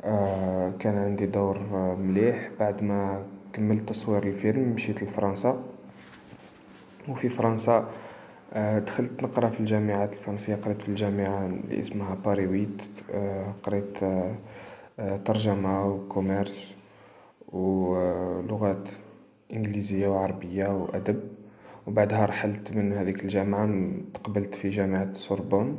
آه، 0.04 0.70
كان 0.78 0.98
عندي 0.98 1.26
دور 1.26 1.58
مليح. 1.98 2.50
بعد 2.60 2.82
ما 2.82 3.26
كملت 3.52 3.88
تصوير 3.88 4.22
الفيلم 4.22 4.68
مشيت 4.68 5.02
لفرنسا. 5.02 5.62
وفي 7.08 7.28
فرنسا 7.28 7.88
دخلت 8.56 9.22
نقرا 9.22 9.48
في 9.48 9.60
الجامعات 9.60 10.12
الفرنسية 10.12 10.54
قريت 10.54 10.82
في 10.82 10.88
الجامعة 10.88 11.46
اللي 11.46 11.80
اسمها 11.80 12.14
باري 12.14 12.46
ويت 12.46 12.82
آه، 13.12 13.54
قريت 13.62 14.02
آه، 14.02 15.16
ترجمة 15.24 15.86
و 15.86 15.96
commerce 15.96 16.74
ولغات 17.52 18.90
إنجليزية 19.52 20.08
وعربية 20.08 20.68
وأدب 20.68 21.20
وبعدها 21.86 22.26
رحلت 22.26 22.72
من 22.72 22.92
هذيك 22.92 23.22
الجامعة 23.22 23.90
تقبلت 24.14 24.54
في 24.54 24.68
جامعة 24.70 25.02
السوربون 25.02 25.76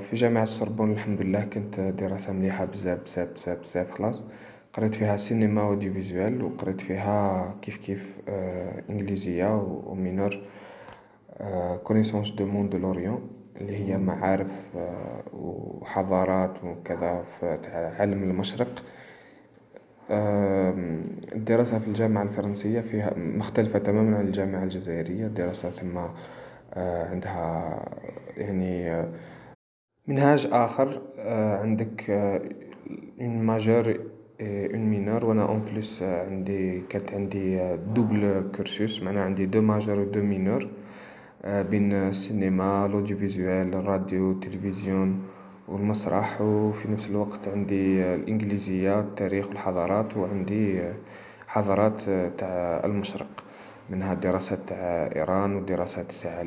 في 0.00 0.10
جامعة 0.12 0.42
السوربون 0.42 0.92
الحمد 0.92 1.20
لله 1.20 1.44
كانت 1.44 1.80
دراسة 1.80 2.32
مليحة 2.32 2.64
بزاف 2.64 3.02
بزاف 3.02 3.28
بزاف 3.28 3.58
بزاف 3.58 3.90
خلاص. 3.90 4.22
قريت 4.72 4.94
فيها 4.94 5.16
سينما 5.16 5.68
و 5.68 5.74
audiovisuel 5.74 6.42
وقريت 6.42 6.80
فيها 6.80 7.54
كيف 7.62 7.76
كيف 7.76 8.16
إنجليزية 8.90 9.54
و 9.86 9.93
mineure 9.93 10.40
connaissance 11.84 12.30
du 12.30 12.46
monde 12.46 12.74
l'Orient 12.74 13.30
اللي 13.60 13.76
هي 13.76 13.98
معارف 13.98 14.76
وحضارات 15.32 16.64
وكذا 16.64 17.22
في 17.22 17.58
عالم 17.98 18.22
المشرق. 18.22 18.82
الدراسة 21.32 21.78
في 21.78 21.88
الجامعة 21.88 22.22
الفرنسية 22.22 22.80
فيها 22.80 23.14
مختلفة 23.16 23.78
تماما 23.78 24.16
عن 24.16 24.26
الجامعة 24.26 24.62
الجزائرية. 24.62 25.26
الدراسة 25.26 25.70
ثم 25.70 25.98
عندها 26.76 27.78
يعني 28.36 29.02
منهاج 30.06 30.48
آخر 30.52 31.02
عندك 31.62 32.10
une 33.20 33.42
majeure 33.42 34.00
une 34.40 34.80
mineure 34.90 35.24
وأنا 35.24 35.48
en 35.48 35.60
plus 35.60 36.02
عندي 36.02 36.80
كانت 36.80 37.12
عندي 37.14 37.76
double 37.76 38.50
cursus 38.56 39.02
معناها 39.02 39.22
عندي 39.24 39.46
deux 39.46 39.60
majeures 39.62 39.98
و 39.98 40.04
deux 40.04 40.22
mineures 40.22 40.68
بين 41.44 41.92
السينما 41.92 42.88
l'audiovisuel 42.92 43.74
الراديو 43.74 44.32
التلفزيون 44.32 45.22
والمسرح. 45.68 46.40
وفي 46.40 46.92
نفس 46.92 47.08
الوقت 47.10 47.48
عندي 47.48 48.14
الإنجليزية 48.14 49.00
التاريخ 49.00 49.48
والحضارات. 49.48 50.16
وعندي 50.16 50.80
حضارات 51.46 52.00
تاع 52.38 52.82
المشرق. 52.84 53.44
منها 53.90 54.12
الدراسات 54.12 54.58
تاع 54.66 55.10
إيران 55.16 55.54
والدراسات 55.54 56.06
تاع 56.22 56.44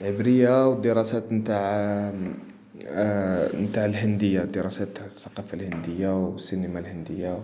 العبرية 0.00 0.68
والدراسات 0.68 1.32
نتاع 1.32 2.12
نتاع 3.54 3.84
الهندية. 3.84 4.40
دراسات 4.44 4.88
تاع 4.88 5.06
الثقافة 5.06 5.54
الهندية 5.54 6.24
والسينما 6.24 6.78
الهندية. 6.78 7.38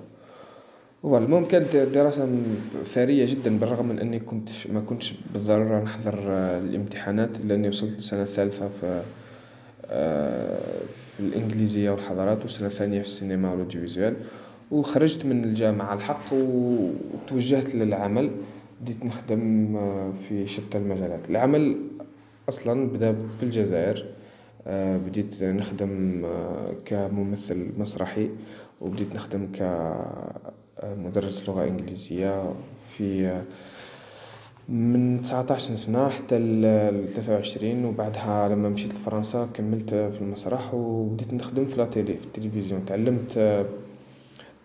المهم 1.04 1.44
كانت 1.44 1.76
دراسة 1.76 2.28
ثرية 2.84 3.26
جدا 3.26 3.58
بالرغم 3.58 3.88
من 3.88 3.98
أني 3.98 4.20
كنت 4.20 4.48
ما 4.72 4.80
كنتش 4.80 5.14
بالضرورة 5.32 5.82
نحضر 5.82 6.18
الامتحانات 6.58 7.30
لأني 7.44 7.68
وصلت 7.68 7.96
للسنة 7.96 8.22
الثالثة 8.22 8.68
في 8.68 9.02
في 11.16 11.20
الإنجليزية 11.20 11.90
والحضارات 11.90 12.42
والسنة 12.42 12.66
الثانية 12.66 12.98
في 12.98 13.06
السينما 13.06 13.50
والأوديوفيزوال. 13.50 14.16
وخرجت 14.70 15.26
من 15.26 15.44
الجامعة 15.44 15.94
الحق 15.94 16.32
وتوجهت 16.32 17.74
للعمل. 17.74 18.30
بديت 18.82 19.04
نخدم 19.04 19.76
في 20.28 20.46
شتى 20.46 20.78
المجالات. 20.78 21.30
العمل 21.30 21.76
أصلا 22.48 22.88
بدأ 22.88 23.12
في 23.12 23.42
الجزائر 23.42 24.06
بديت 25.06 25.42
نخدم 25.42 26.26
كممثل 26.84 27.68
مسرحي 27.78 28.30
وبديت 28.80 29.14
نخدم 29.14 29.48
كمدرس 30.82 31.48
لغة 31.48 31.64
إنجليزية 31.64 32.54
في 32.96 33.42
من 34.68 35.22
تسعطاش 35.22 35.62
سنة 35.62 36.08
حتى 36.08 36.38
لثلاثة 36.38 37.34
وعشرين 37.34 37.84
وبعدها 37.84 38.48
لما 38.48 38.68
مشيت 38.68 38.94
لفرنسا 38.94 39.48
كملت 39.54 39.90
في 39.94 40.20
المسرح 40.20 40.74
وبديت 40.74 41.34
نخدم 41.34 41.66
في 41.66 41.76
لاتيلي 41.76 42.14
في 42.16 42.24
التلفزيون. 42.24 42.84
تعلمت 42.84 43.66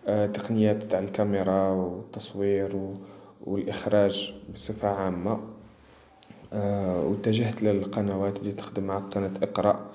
تقنيات 0.06 0.82
تاع 0.82 0.98
الكاميرا 0.98 1.68
والتصوير 1.70 2.76
والإخراج 3.46 4.34
بصفة 4.54 4.88
عامة. 4.88 5.40
واتجهت 6.52 7.62
للقنوات 7.62 8.40
بديت 8.40 8.58
نخدم 8.58 8.82
مع 8.84 8.98
قناة 8.98 9.30
إقرأ. 9.42 9.86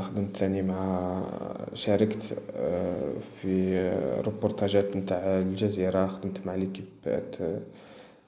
خدمت 0.00 0.36
ثاني 0.36 0.62
مع 0.62 1.22
شاركت 1.74 2.22
في 3.20 3.78
reportageات 4.26 4.96
نتاع 4.96 5.18
الجزيرة 5.18 6.06
خدمت 6.06 6.46
مع 6.46 6.54
l'équipe 6.54 6.84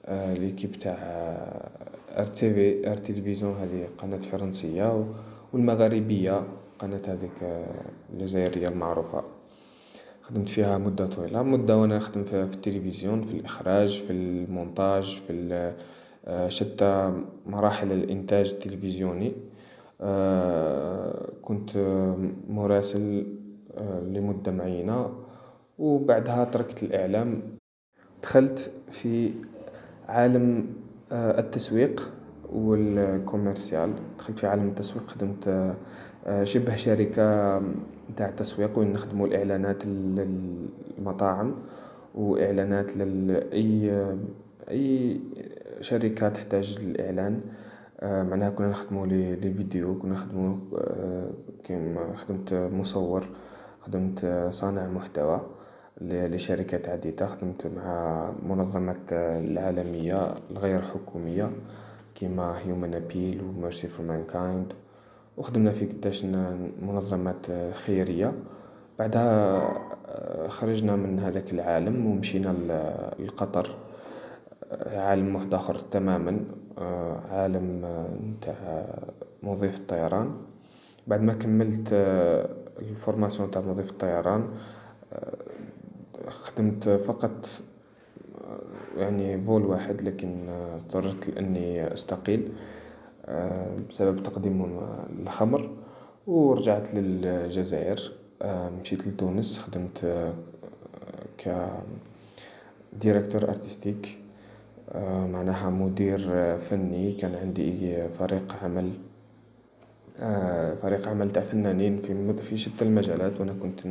l'équipe 0.09 0.71
تاع 0.71 0.93
RTVR 2.09 2.97
تلفزيون 2.97 3.55
هذه 3.57 3.87
قناة 3.97 4.17
فرنسية 4.17 5.05
والمغاربية 5.53 6.43
قناة 6.79 7.01
هذيك 7.07 7.65
الجزائرية 8.13 8.67
المعروفة. 8.67 9.23
خدمت 10.21 10.49
فيها 10.49 10.77
مدة 10.77 11.05
طويلة 11.07 11.43
مدة 11.43 11.77
وأنا 11.77 11.97
نخدم 11.97 12.23
في 12.23 12.41
التلفزيون 12.41 13.21
في 13.21 13.31
الإخراج 13.31 13.99
في 14.03 14.13
المونتاج 14.13 15.21
في 15.27 15.73
شتى 16.47 17.13
مراحل 17.45 17.91
الإنتاج 17.91 18.49
التلفزيوني. 18.49 19.33
كنت 21.41 21.77
مراسل 22.49 23.27
لمدة 24.03 24.51
معينة 24.51 25.09
وبعدها 25.79 26.43
تركت 26.43 26.83
الإعلام. 26.83 27.41
دخلت 28.23 28.71
في 28.91 29.31
عالم 30.07 30.67
التسويق 31.11 32.11
و 32.53 32.75
الكوميرسيال 32.75 33.93
دخلت 34.19 34.39
في 34.39 34.47
عالم 34.47 34.67
التسويق 34.67 35.07
خدمت 35.07 35.75
شبه 36.43 36.75
شركة 36.75 37.59
نتاع 38.11 38.29
تسويق 38.29 38.79
وين 38.79 38.93
نخدمو 38.93 39.25
الإعلانات 39.25 39.85
للمطاعم 39.85 41.55
وإعلانات 42.15 42.97
لأي 42.97 44.05
أي 44.69 45.21
شركة 45.81 46.29
تحتاج 46.29 46.79
للإعلان. 46.79 47.41
معناها 48.03 48.49
كنا 48.49 48.67
نخدمو 48.67 49.05
لي 49.05 49.35
فيديو 49.53 49.99
كنا 49.99 50.13
نخدمو 50.13 50.57
كيما 51.63 52.15
خدمت 52.15 52.53
مصور 52.53 53.27
خدمت 53.81 54.47
صانع 54.49 54.87
محتوى 54.87 55.41
لشركات 56.01 56.89
عديدة 56.89 57.25
خدمت 57.25 57.67
مع 57.67 58.31
منظمات 58.43 59.13
العالمية 59.13 60.33
الغير 60.51 60.81
حكومية 60.81 61.51
كيما 62.15 62.59
Human 62.59 62.93
Appeal 62.93 63.41
و 63.41 63.61
Mercy 63.61 63.87
for 63.87 64.05
Mankind 64.05 64.73
و 65.37 65.41
خدمنا 65.41 65.71
في 65.71 65.85
قداش 65.85 66.25
منظمات 66.81 67.51
خيرية. 67.73 68.33
بعدها 68.99 69.61
خرجنا 70.47 70.95
من 70.95 71.19
هذاك 71.19 71.53
العالم 71.53 72.05
و 72.05 72.13
مشينا 72.13 72.55
لقطر 73.19 73.75
عالم 74.85 75.35
واحد 75.35 75.52
آخر 75.52 75.75
تماما. 75.75 76.39
عالم 77.31 77.85
نتاع 78.23 78.85
مضيف 79.43 79.77
الطيران. 79.77 80.31
بعد 81.07 81.21
ما 81.21 81.33
كملت 81.33 81.89
ال 82.79 82.86
formation 82.86 83.51
تاع 83.51 83.61
مضيف 83.61 83.89
الطيران 83.89 84.47
خدمت 86.27 86.89
فقط 86.89 87.47
يعني 88.97 89.41
vol 89.41 89.65
واحد 89.65 90.01
لكن 90.01 90.49
اضطررت 90.49 91.29
لأني 91.29 91.93
أستقيل 91.93 92.51
بسبب 93.89 94.23
تقديم 94.23 94.79
الخمر 95.19 95.69
و 96.27 96.53
رجعت 96.53 96.93
للجزائر 96.93 98.11
مشيت 98.81 99.07
لتونس 99.07 99.59
خدمت 99.59 100.31
ك 101.37 101.69
directeur 102.93 103.43
artistique 103.49 104.17
معناها 105.31 105.69
مدير 105.69 106.19
فني. 106.57 107.11
كان 107.11 107.35
عندي 107.35 108.03
فريق 108.09 108.55
عمل 108.63 108.91
فريق 110.81 111.07
عمل 111.07 111.31
تاع 111.31 111.43
فنانين 111.43 112.01
في 112.41 112.57
شتى 112.57 112.85
المجالات. 112.85 113.39
و 113.39 113.43
أنا 113.43 113.53
كنت 113.53 113.87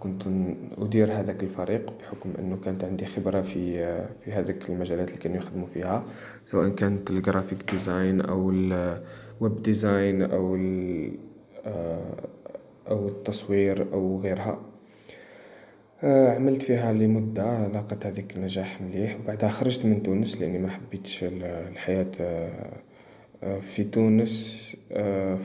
كنت 0.00 0.22
أدير 0.78 1.12
هذاك 1.12 1.42
الفريق 1.42 1.92
بحكم 2.00 2.32
انو 2.38 2.60
كانت 2.60 2.84
عندي 2.84 3.06
خبرة 3.06 3.42
في 3.42 3.78
في 4.24 4.32
هذيك 4.32 4.70
المجالات 4.70 5.08
اللي 5.08 5.20
كانو 5.20 5.36
يخدمو 5.36 5.66
فيها. 5.66 6.04
سواء 6.44 6.68
كانت 6.68 7.10
ال 7.10 7.17
graphic 7.17 7.70
design 7.70 8.20
أو 8.20 8.50
ال 8.50 8.78
web 8.78 9.62
design 9.62 10.22
أو 10.22 10.54
أو 12.90 13.08
التصوير 13.08 13.92
أو 13.92 14.20
غيرها. 14.20 14.60
عملت 16.02 16.62
فيها 16.62 16.92
لمدة 16.92 17.68
لاقت 17.68 18.06
هذيك 18.06 18.38
نجاح 18.38 18.82
مليح. 18.82 19.16
و 19.20 19.26
بعدها 19.26 19.48
خرجت 19.48 19.84
من 19.86 20.02
تونس 20.02 20.40
لأني 20.40 20.58
محبيتش 20.58 21.24
الحياة 21.24 22.12
في 23.60 23.84
تونس. 23.84 24.76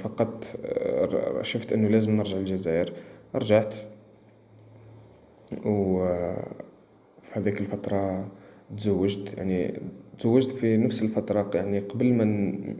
فقط 0.04 0.46
شفت 1.42 1.74
انو 1.74 1.88
لازم 1.88 2.12
نرجع 2.18 2.38
للجزائر. 2.38 2.94
رجعت. 3.36 3.76
و 5.66 6.08
هذيك 7.34 7.62
الفترة 7.62 8.32
تزوجت. 8.78 9.34
يعني 9.38 9.82
تزوجت 10.20 10.52
في 10.52 10.78
نفس 10.78 11.02
الفترة 11.02 11.52
يعني 11.54 11.80
قبل 11.80 12.14
ما 12.14 12.26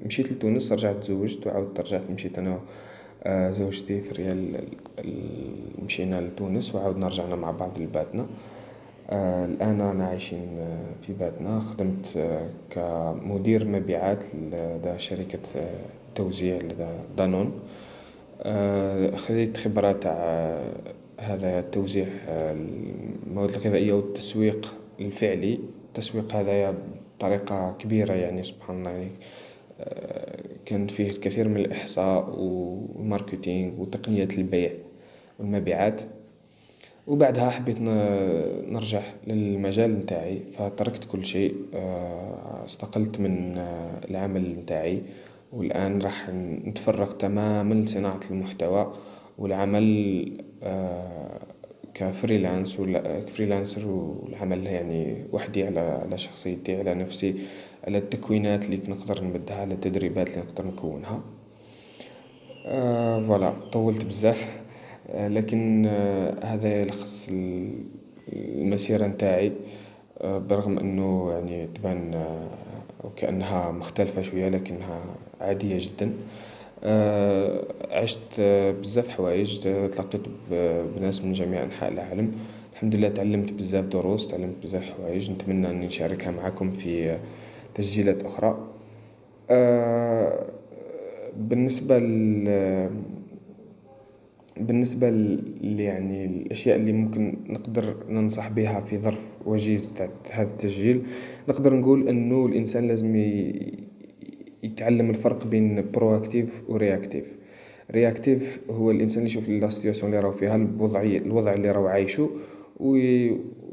مشيت 0.06 0.32
لتونس 0.32 0.72
رجعت 0.72 0.96
تزوجت 0.96 1.48
و 1.48 1.50
عاودت 1.50 1.80
رجعت 1.80 2.10
مشيت 2.10 2.38
أنا 2.38 2.60
زوجتي 3.28 4.02
في 4.02 4.14
ريال 4.14 4.64
مشينا 5.86 6.22
لتونس 6.22 6.76
و 6.76 6.80
عاودنا 6.80 7.08
رجعنا 7.08 7.36
مع 7.36 7.52
بعض 7.52 7.80
لبلادنا 7.80 8.26
الآن 9.46 9.82
رانا 9.82 10.06
عايشين 10.08 10.58
في 11.02 11.14
بلادنا 11.14 11.60
خدمت 11.60 12.28
كمدير 12.70 13.68
مبيعات 13.68 14.24
لدى 14.36 15.00
شركة 15.00 15.40
توزيع 16.16 16.58
لدى 16.58 16.88
دانون. 17.18 17.52
خذيت 19.16 19.58
خبرة 19.58 19.92
تاع 19.92 20.60
هذا 21.20 21.62
توزيع 21.62 22.08
المواد 22.28 23.50
الغذائية 23.50 23.94
و 23.94 24.00
التسويق 24.00 24.74
الفعلي. 25.00 25.60
التسويق 25.88 26.36
هذايا 26.36 26.74
بطريقة 27.18 27.76
كبيرة 27.80 28.14
يعني 28.14 28.44
سبحان 28.44 28.80
الله. 28.80 28.92
يعني 28.92 29.12
كان 30.66 30.88
فيه 30.88 31.10
الكثير 31.10 31.48
من 31.48 31.58
الإحصاء 31.58 32.40
و 32.40 32.78
الماركتينغ 33.00 33.82
و 33.82 33.86
تقنية 33.86 34.28
البيع 34.38 34.72
و 35.40 35.44
المبيعات 35.44 36.02
و 37.08 37.16
بعدها 37.16 37.50
حبيت 37.50 37.78
نرجع 38.72 39.02
للمجال 39.28 40.00
نتاعي 40.00 40.40
فتركت 40.54 41.04
كل 41.04 41.26
شيء 41.26 41.56
استقلت 42.66 43.20
من 43.20 43.58
العمل 44.10 44.56
نتاعي. 44.60 45.02
و 45.54 45.62
الآن 45.62 46.02
راح 46.02 46.30
نتفرغ 46.66 47.12
تماما 47.12 47.74
لصناعة 47.74 48.20
المحتوى 48.32 48.94
و 49.38 49.46
العمل 49.46 50.32
ك 51.94 52.02
freelance 52.02 52.78
ك 53.28 53.33
freelancer. 53.33 53.88
و 53.88 54.26
العمل 54.30 54.68
يعني 54.68 55.16
وحدي 55.32 55.64
على 55.64 56.18
شخصيتي 56.18 56.76
على 56.76 56.94
نفسي. 56.94 57.36
على 57.88 57.98
التكوينات 57.98 58.66
اللي 58.66 58.80
نقدر 58.88 59.24
نمدها 59.24 59.56
على 59.56 59.74
التدريبات 59.74 60.30
اللي 60.30 60.40
نقدر 60.40 60.68
نكونها. 60.68 61.22
voilà 63.28 63.54
طولت 63.72 64.06
بزاف. 64.06 64.62
لكن 65.16 65.86
هذا 66.44 66.82
يلخص 66.82 67.30
المسيرة 68.34 69.08
نتاعي. 69.08 69.52
برغم 70.24 70.80
انو 70.80 71.32
يعني 71.32 71.68
تبان 71.68 72.26
و 73.04 73.10
كأنها 73.16 73.72
مختلفة 73.72 74.22
شوية 74.22 74.50
لكنها 74.50 75.02
عادية 75.42 75.78
جدا. 75.80 76.12
عشت 77.92 78.42
بزاف 78.82 79.10
حوايج. 79.10 79.60
تلاقيت 79.60 80.22
بناس 80.98 81.22
من 81.22 81.34
جميع 81.34 81.64
أنحاء 81.64 81.92
العالم. 81.92 82.32
الحمد 82.74 82.96
لله 82.96 83.10
تعلمت 83.10 83.54
بزاف 83.54 83.86
دروس 83.86 84.28
تعلمت 84.28 84.56
بزاف 84.64 84.84
حوايج. 84.84 85.32
نتمنى 85.32 85.70
أني 85.70 85.86
نشاركها 85.86 86.32
معاكم 86.32 86.72
في 86.72 87.18
تسجيلات 87.76 88.24
أخرى. 88.24 88.68
بالنسبة 91.38 92.00
بالنسبة 94.58 95.08
يعني 95.62 96.26
الأشياء 96.26 96.76
اللي 96.76 96.92
ممكن 96.92 97.38
نقدر 97.50 97.96
ننصح 98.10 98.50
بيها 98.50 98.82
في 98.82 98.98
ظرف 98.98 99.38
وجيز 99.46 99.92
تاع 99.96 100.10
هذا 100.32 100.50
التسجيل 100.50 101.02
نقدر 101.50 101.76
نقول 101.76 102.08
انو 102.08 102.46
الإنسان 102.46 102.88
لازم 102.88 103.16
يتعلم 104.64 105.10
الفرق 105.10 105.48
بين 105.48 105.92
proactif 105.92 106.64
و 106.70 106.76
réactif 107.92 108.62
هو 108.70 108.92
الإنسان 108.92 109.18
اللي 109.18 109.30
يشوف 109.30 109.50
la 109.50 109.70
situation 109.70 110.12
اللي 110.12 110.24
راهو 110.24 110.32
فيها 110.32 110.56
الوضع 110.56 111.54
اللي 111.54 111.72
راهو 111.72 111.88
عايشو 111.88 112.30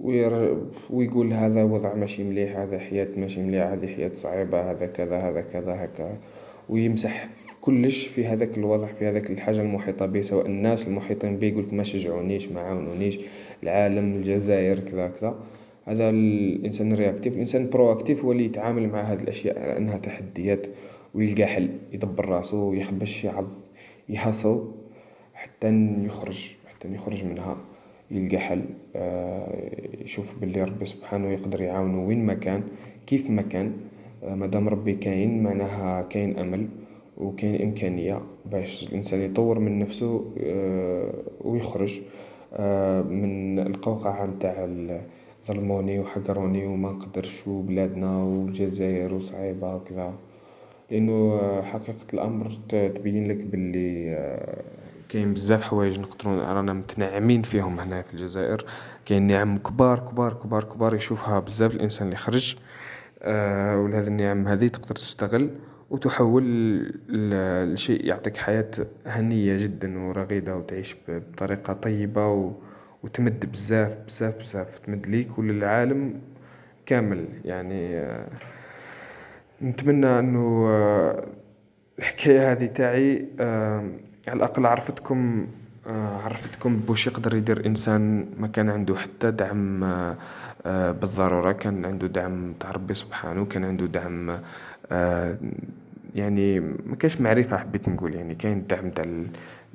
و 0.02 1.00
يقول 1.02 1.32
هذا 1.32 1.64
وضع 1.64 1.94
ماشي 1.94 2.24
مليح 2.24 2.56
هذا 2.56 2.78
حياة 2.78 3.08
ماشي 3.16 3.42
مليحة 3.42 3.72
هذي 3.72 3.88
حياة 3.88 4.10
صعيبة 4.14 4.70
هذا 4.70 4.86
كذا 4.86 5.18
هذا 5.18 5.40
كذا 5.40 5.84
هكا. 5.84 6.18
و 6.68 6.76
يمسح 6.76 7.28
كلش 7.60 8.06
في 8.06 8.26
هذاك 8.26 8.58
الوضع 8.58 8.86
في 8.86 9.06
هذاك 9.06 9.30
الحاجة 9.30 9.60
المحيطة 9.60 10.06
به 10.06 10.20
سواء 10.20 10.46
الناس 10.46 10.88
المحيطين 10.88 11.36
به 11.36 11.46
يقولك 11.46 11.72
ما 11.72 11.82
شجعونيش 11.82 12.48
ما 12.48 12.60
عاونونيش 12.60 13.18
العالم 13.62 14.12
الجزائر 14.12 14.78
كذا 14.78 15.08
كذا. 15.08 15.34
هذا 15.86 16.10
الإنسان 16.10 16.92
ال 16.92 16.97
réactif 16.97 17.34
الإنسان 17.34 17.62
ال 17.62 17.69
proactif 17.69 18.24
هو 18.24 18.32
اللي 18.32 18.44
يتعامل 18.44 18.88
مع 18.88 19.12
هاد 19.12 19.20
الأشياء 19.20 19.58
على 19.58 19.76
أنها 19.76 19.98
تحديات 19.98 20.66
و 21.14 21.20
يلقا 21.20 21.46
حل 21.46 21.68
يدبر 21.92 22.28
راسو 22.28 22.72
يخبش 22.72 23.24
يعض 23.24 23.48
يحاصل 24.08 24.72
حتى 25.34 25.96
يخرج 26.04 26.50
حتى 26.66 26.94
يخرج 26.94 27.24
منها. 27.24 27.56
يلقا 28.10 28.38
حل 28.38 28.62
يشوف 30.04 30.40
بلي 30.40 30.62
ربي 30.62 30.84
سبحانه 30.84 31.28
يقدر 31.28 31.60
يعاونو 31.62 32.08
وين 32.08 32.26
ما 32.26 32.34
كان 32.34 32.62
كيف 33.06 33.30
ما 33.30 33.42
كان 33.42 33.72
مادام 34.22 34.68
ربي 34.68 34.94
كاين 34.94 35.42
معناها 35.42 36.02
كاين 36.02 36.38
أمل 36.38 36.68
و 37.16 37.30
كاين 37.32 37.62
إمكانية 37.62 38.20
باش 38.46 38.88
الإنسان 38.88 39.20
يطور 39.20 39.58
من 39.58 39.78
نفسو 39.78 40.24
و 41.40 41.56
يخرج 41.56 42.00
من 43.10 43.58
القوقعة 43.58 44.26
نتاع 44.26 44.68
ظلموني 45.48 45.98
و 45.98 46.04
حقروني 46.04 46.66
و 46.66 46.76
منقدرش 46.76 47.48
و 47.48 47.62
بلادنا 47.62 48.24
و 48.24 48.46
الجزائر 48.46 49.14
و 49.14 49.20
صعيبة 49.20 49.76
و 49.76 49.80
كذا 49.80 50.14
لانو 50.90 51.38
كاين 55.08 55.34
بزاف 55.34 55.62
حوايج 55.62 56.00
نقدرو 56.00 56.40
رانا 56.40 56.72
متنعمين 56.72 57.42
فيهم 57.42 57.80
هنايا 57.80 58.02
في 58.02 58.14
الجزائر. 58.14 58.64
كاين 59.06 59.26
نعم 59.26 59.58
كبار 59.58 59.98
كبار 59.98 60.34
كبار 60.34 60.64
كبار 60.64 60.94
يشوفها 60.94 61.38
بزاف 61.40 61.74
الإنسان 61.74 62.06
اللي 62.06 62.16
خرج. 62.16 62.56
و 63.24 63.86
هذي 63.86 64.08
النعم 64.08 64.48
هذي 64.48 64.68
تقدر 64.68 64.94
تستغل 64.94 65.50
و 65.90 65.96
تحول 65.96 66.44
لشيء 67.08 68.06
يعطيك 68.06 68.36
حياة 68.36 68.70
هنية 69.06 69.56
جدا 69.56 69.98
و 69.98 70.12
رغيدة 70.12 70.56
و 70.56 70.60
تعيش 70.60 70.96
بطريقة 71.08 71.72
طيبة 71.72 72.28
و 73.02 73.08
تمد 73.12 73.52
بزاف 73.52 73.98
بزاف 74.06 74.38
بزاف. 74.38 74.78
تمد 74.78 75.06
ليك 75.06 75.38
و 75.38 75.42
للعالم 75.42 76.20
كامل. 76.86 77.24
يعني 77.44 78.06
نتمنى 79.62 80.18
انو 80.18 80.68
الحكاية 81.98 82.52
هذي 82.52 82.68
تاعي 82.68 83.28
على 84.28 84.36
الأقل 84.36 84.66
عرفتكم 84.66 85.46
آه، 85.86 86.22
عرفتكم 86.24 86.76
بوش 86.76 87.06
يقدر 87.06 87.34
يدير 87.34 87.66
إنسان 87.66 88.26
ما 88.38 88.46
كان 88.48 88.70
عنده 88.70 88.96
حتى 88.96 89.30
دعم 89.30 89.84
آه، 89.84 90.16
آه، 90.66 90.92
بالضرورة 90.92 91.52
كان 91.52 91.84
عنده 91.84 92.06
دعم 92.06 92.52
تاع 92.60 92.70
ربي 92.70 92.94
سبحانه 92.94 93.44
كان 93.44 93.64
عنده 93.64 93.86
دعم 93.86 94.38
يعني 96.14 96.60
ما 96.60 96.96
كاش 96.98 97.20
معرفة 97.20 97.56
حبيت 97.56 97.88
نقول 97.88 98.14
يعني 98.14 98.34
كاين 98.34 98.58
الدعم 98.58 98.90
تاع 98.90 99.04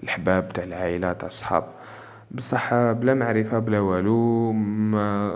الأحباب 0.04 0.54
تاع 0.54 0.63
العائلة 0.63 1.13
تاع 1.13 1.28
الصحاب. 1.28 1.66
بصح 2.32 2.74
بلا 2.74 3.13
معرفة 3.13 3.60
بلا 3.60 3.80
والو 3.80 4.52
ما 4.52 5.36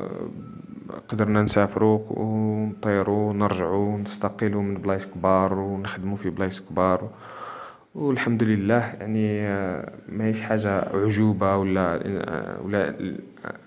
قدرنا 1.08 1.42
نسافرو 1.42 2.06
ونطيرو 2.10 3.30
ونرجعو 3.30 3.96
ونستقيلو 3.96 4.62
من 4.62 4.74
بلايص 4.74 5.06
كبار 5.06 5.54
ونخدمو 5.54 6.16
في 6.16 6.30
بلايص 6.30 6.62
كبار. 6.62 7.10
والحمد 7.98 8.44
لله 8.44 8.94
يعني 9.00 9.42
ماهيش 10.10 10.42
حاجة 10.42 10.70
أعجوبة 10.70 11.58
ولا 11.58 12.00
ولا 12.64 12.94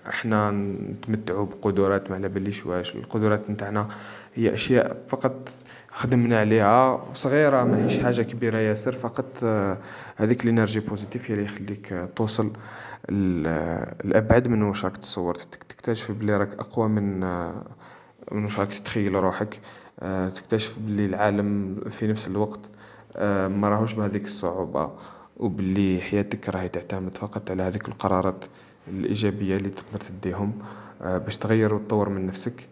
إحنا 0.09 0.51
نتمتعو 0.51 1.45
بقدرات 1.45 2.09
ما 2.09 2.15
على 2.15 2.29
بليش 2.29 2.65
واش 2.65 2.95
القدرات 2.95 3.49
نتاعنا 3.49 3.87
هي 4.35 4.53
أشياء 4.53 4.97
فقط 5.09 5.49
خدمنا 5.91 6.39
عليها. 6.39 7.05
صغيرة 7.13 7.63
ماهيش 7.63 7.99
حاجة 7.99 8.21
كبيرة 8.21 8.57
ياسر 8.57 8.91
فقط 8.91 9.43
هذيك 10.15 10.43
ال 10.43 10.47
énergie 10.47 10.79
positive 10.79 11.31
هي 11.31 11.33
اللي 11.35 11.45
يخليك 11.45 12.09
توصل 12.15 12.51
الأبعد 13.09 14.47
من 14.47 14.61
واش 14.61 14.85
راك 14.85 14.97
تصور 14.97 15.35
تكتشف 15.69 16.11
بلي 16.11 16.37
راك 16.37 16.53
أقوى 16.59 16.87
من 16.87 17.19
من 18.31 18.43
واش 18.43 18.59
راك 18.59 18.67
تتخيل 18.67 19.13
روحك 19.13 19.59
تكتشف 20.35 20.79
بلي 20.79 21.05
العالم 21.05 21.75
في 21.89 22.07
نفس 22.07 22.27
الوقت. 22.27 22.59
ما 23.47 23.69
راهوش 23.69 23.93
بهذيك 23.93 24.25
الصعوبة. 24.25 24.91
وبلي 25.37 26.01
حياتك 26.01 26.49
راهي 26.49 26.69
تعتمد 26.69 27.17
فقط 27.17 27.51
على 27.51 27.63
هذيك 27.63 27.87
القرارات 27.87 28.45
الإيجابية 28.87 29.57
اللي 29.57 29.69
تقدر 29.69 29.99
تديهم 29.99 30.53
باش 31.01 31.37
تغير 31.37 31.73
وتطور 31.73 32.09
من 32.09 32.25
نفسك. 32.25 32.67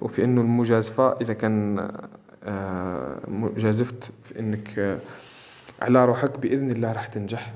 وفي 0.00 0.24
إنه 0.24 0.40
المجازفة 0.40 1.16
إذا 1.20 1.32
كان 1.32 1.88
جازفت 3.56 4.12
في 4.24 4.38
إنك 4.38 4.98
على 5.82 6.04
روحك 6.04 6.38
بإذن 6.38 6.70
الله 6.70 6.92
راح 6.92 7.06
تنجح. 7.06 7.54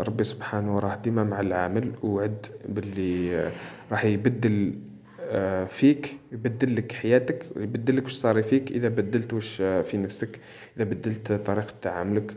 ربي 0.00 0.24
سبحانه 0.24 0.78
راه 0.78 0.94
ديما 0.94 1.24
مع 1.24 1.40
العامل 1.40 1.92
وعد 2.02 2.46
باللي 2.68 3.50
راح 3.92 4.04
يبدل 4.04 4.74
فيك 5.68 6.16
يبدل 6.32 6.76
لك 6.76 6.92
حياتك 6.92 7.46
يبدل 7.56 7.96
لك 7.96 8.04
واش 8.04 8.12
صار 8.12 8.42
فيك 8.42 8.70
إذا 8.70 8.88
بدلت 8.88 9.32
واش 9.32 9.56
في 9.56 9.96
نفسك 9.96 10.40
إذا 10.76 10.84
بدلت 10.84 11.32
طريقة 11.32 11.74
تعاملك 11.82 12.34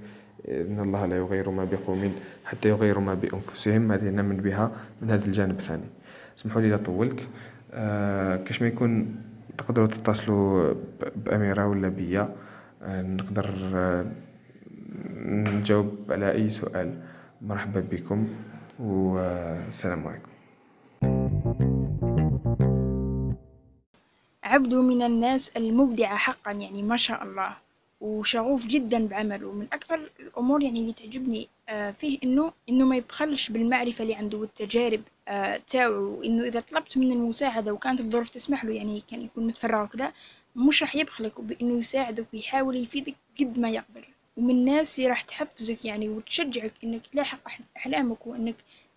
إن 0.47 0.79
الله 0.79 1.05
لا 1.05 1.15
يغير 1.17 1.49
ما 1.49 1.63
بقوم 1.63 2.13
حتى 2.45 2.69
يغيروا 2.69 3.03
ما 3.03 3.13
بأنفسهم. 3.13 3.91
هذه 3.91 4.09
نمن 4.09 4.37
بها 4.37 4.71
من 5.01 5.11
هذا 5.11 5.25
الجانب 5.25 5.59
الثاني. 5.59 5.83
اسمحوا 6.39 6.61
لي 6.61 6.67
إذا 6.67 6.77
طولت. 6.77 7.27
آه 7.73 8.35
كاش 8.35 8.61
ما 8.61 8.67
يكون 8.67 9.15
تقدروا 9.57 9.87
تتصلوا 9.87 10.73
بأميرة 11.15 11.67
ولا 11.67 11.89
بيا 11.89 12.35
آه 12.83 13.01
نقدر 13.01 13.49
آه 13.73 14.05
نجاوب 15.25 15.95
على 16.09 16.31
أي 16.31 16.49
سؤال. 16.49 16.93
مرحبا 17.41 17.79
بكم 17.91 18.27
والسلام 18.79 20.07
عليكم. 20.07 20.29
عبد 24.49 24.73
من 24.73 25.01
الناس 25.01 25.49
المبدعة 25.57 26.17
حقا 26.17 26.51
يعني 26.51 26.83
ما 26.83 26.97
شاء 26.97 27.23
الله. 27.23 27.57
وشغوف 28.01 28.65
جدا 28.65 29.07
بعمله. 29.07 29.51
من 29.51 29.67
أكثر 29.73 30.09
الأمور 30.19 30.63
يعني 30.63 30.79
اللي 30.79 30.93
تعجبني 30.93 31.47
آه، 31.69 31.91
فيه 31.91 32.19
إنه 32.23 32.53
إنه 32.69 32.85
ما 32.85 32.95
يبخلش 32.95 33.49
بالمعرفة 33.49 34.01
اللي 34.01 34.15
عنده 34.15 34.37
والتجارب 34.37 35.01
آه، 35.27 35.61
تاعو 35.67 36.19
وإنه 36.19 36.43
إذا 36.43 36.59
طلبت 36.59 36.97
منه 36.97 37.13
المساعدة 37.13 37.73
وكانت 37.73 37.99
الظروف 37.99 38.29
تسمح 38.29 38.65
له 38.65 38.73
يعني 38.73 39.03
كان 39.11 39.21
يكون 39.21 39.47
متفرغ 39.47 39.83
وكذا 39.83 40.13
مش 40.55 40.81
راح 40.83 40.95
يبخلك 40.95 41.41
بإنه 41.41 41.79
يساعدك 41.79 42.25
ويحاول 42.33 42.75
يفيدك 42.75 43.15
قد 43.39 43.59
ما 43.59 43.69
يقدر. 43.69 44.07
ومن 44.37 44.49
الناس 44.49 44.99
اللي 44.99 45.09
راح 45.09 45.21
تحفزك 45.21 45.85
يعني 45.85 46.09
وتشجعك 46.09 46.73
إنك 46.83 47.05
تلاحق 47.05 47.39
أحلامك 47.77 48.27
وإنك 48.27 48.55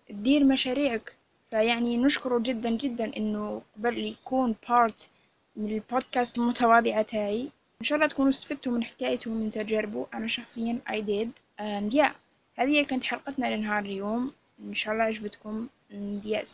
تدير 0.09 0.43
مشاريعك. 0.43 1.17
فيعني 1.49 1.97
نشكره 1.97 2.39
جدا 2.39 2.69
جدا 2.69 3.17
إنه 3.17 3.61
قبل 3.77 3.97
يكون 3.97 4.55
بارت 4.69 5.09
من 5.55 5.71
البودكاست 5.71 6.37
المتواضعة 6.37 7.01
تاعي. 7.01 7.49
إن 7.81 7.85
شاء 7.85 7.95
الله 7.95 8.07
تكونوا 8.07 8.29
استفدتوا 8.29 8.71
من 8.71 8.83
حكايته 8.83 9.31
ومن 9.31 9.49
تجاربه. 9.49 10.07
أنا 10.13 10.27
شخصيا 10.27 10.79
I 10.89 10.93
did. 10.93 11.27
And 11.59 11.93
yeah 11.93 12.11
هذه 12.55 12.83
كانت 12.85 13.03
حلقتنا 13.03 13.55
لنهار 13.55 13.83
اليوم. 13.85 14.33
إن 14.59 14.73
شاء 14.73 14.93
الله 14.93 15.03
عجبتكم. 15.03 15.67
And 15.91 16.25
yes 16.25 16.49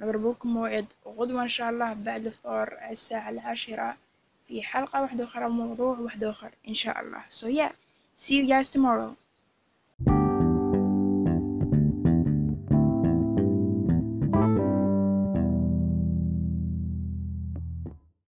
نضرب 0.00 0.30
لكم 0.30 0.48
موعد 0.48 0.86
غدوة 1.06 1.42
إن 1.42 1.48
شاء 1.48 1.70
الله 1.70 1.92
بعد 1.92 2.26
الفطور 2.26 2.68
الساعة 2.90 3.30
العاشرة 3.30 3.96
في 4.46 4.62
حلقة 4.62 5.02
واحدة 5.02 5.24
أخرى 5.24 5.44
وموضوع 5.44 5.98
واحد 5.98 6.24
آخر 6.24 6.50
إن 6.68 6.74
شاء 6.74 7.00
الله. 7.00 7.22
So 7.28 7.46
yeah 7.46 7.72
see 8.16 8.34
you 8.34 8.46
guys 8.48 8.70
tomorrow. 8.70 9.27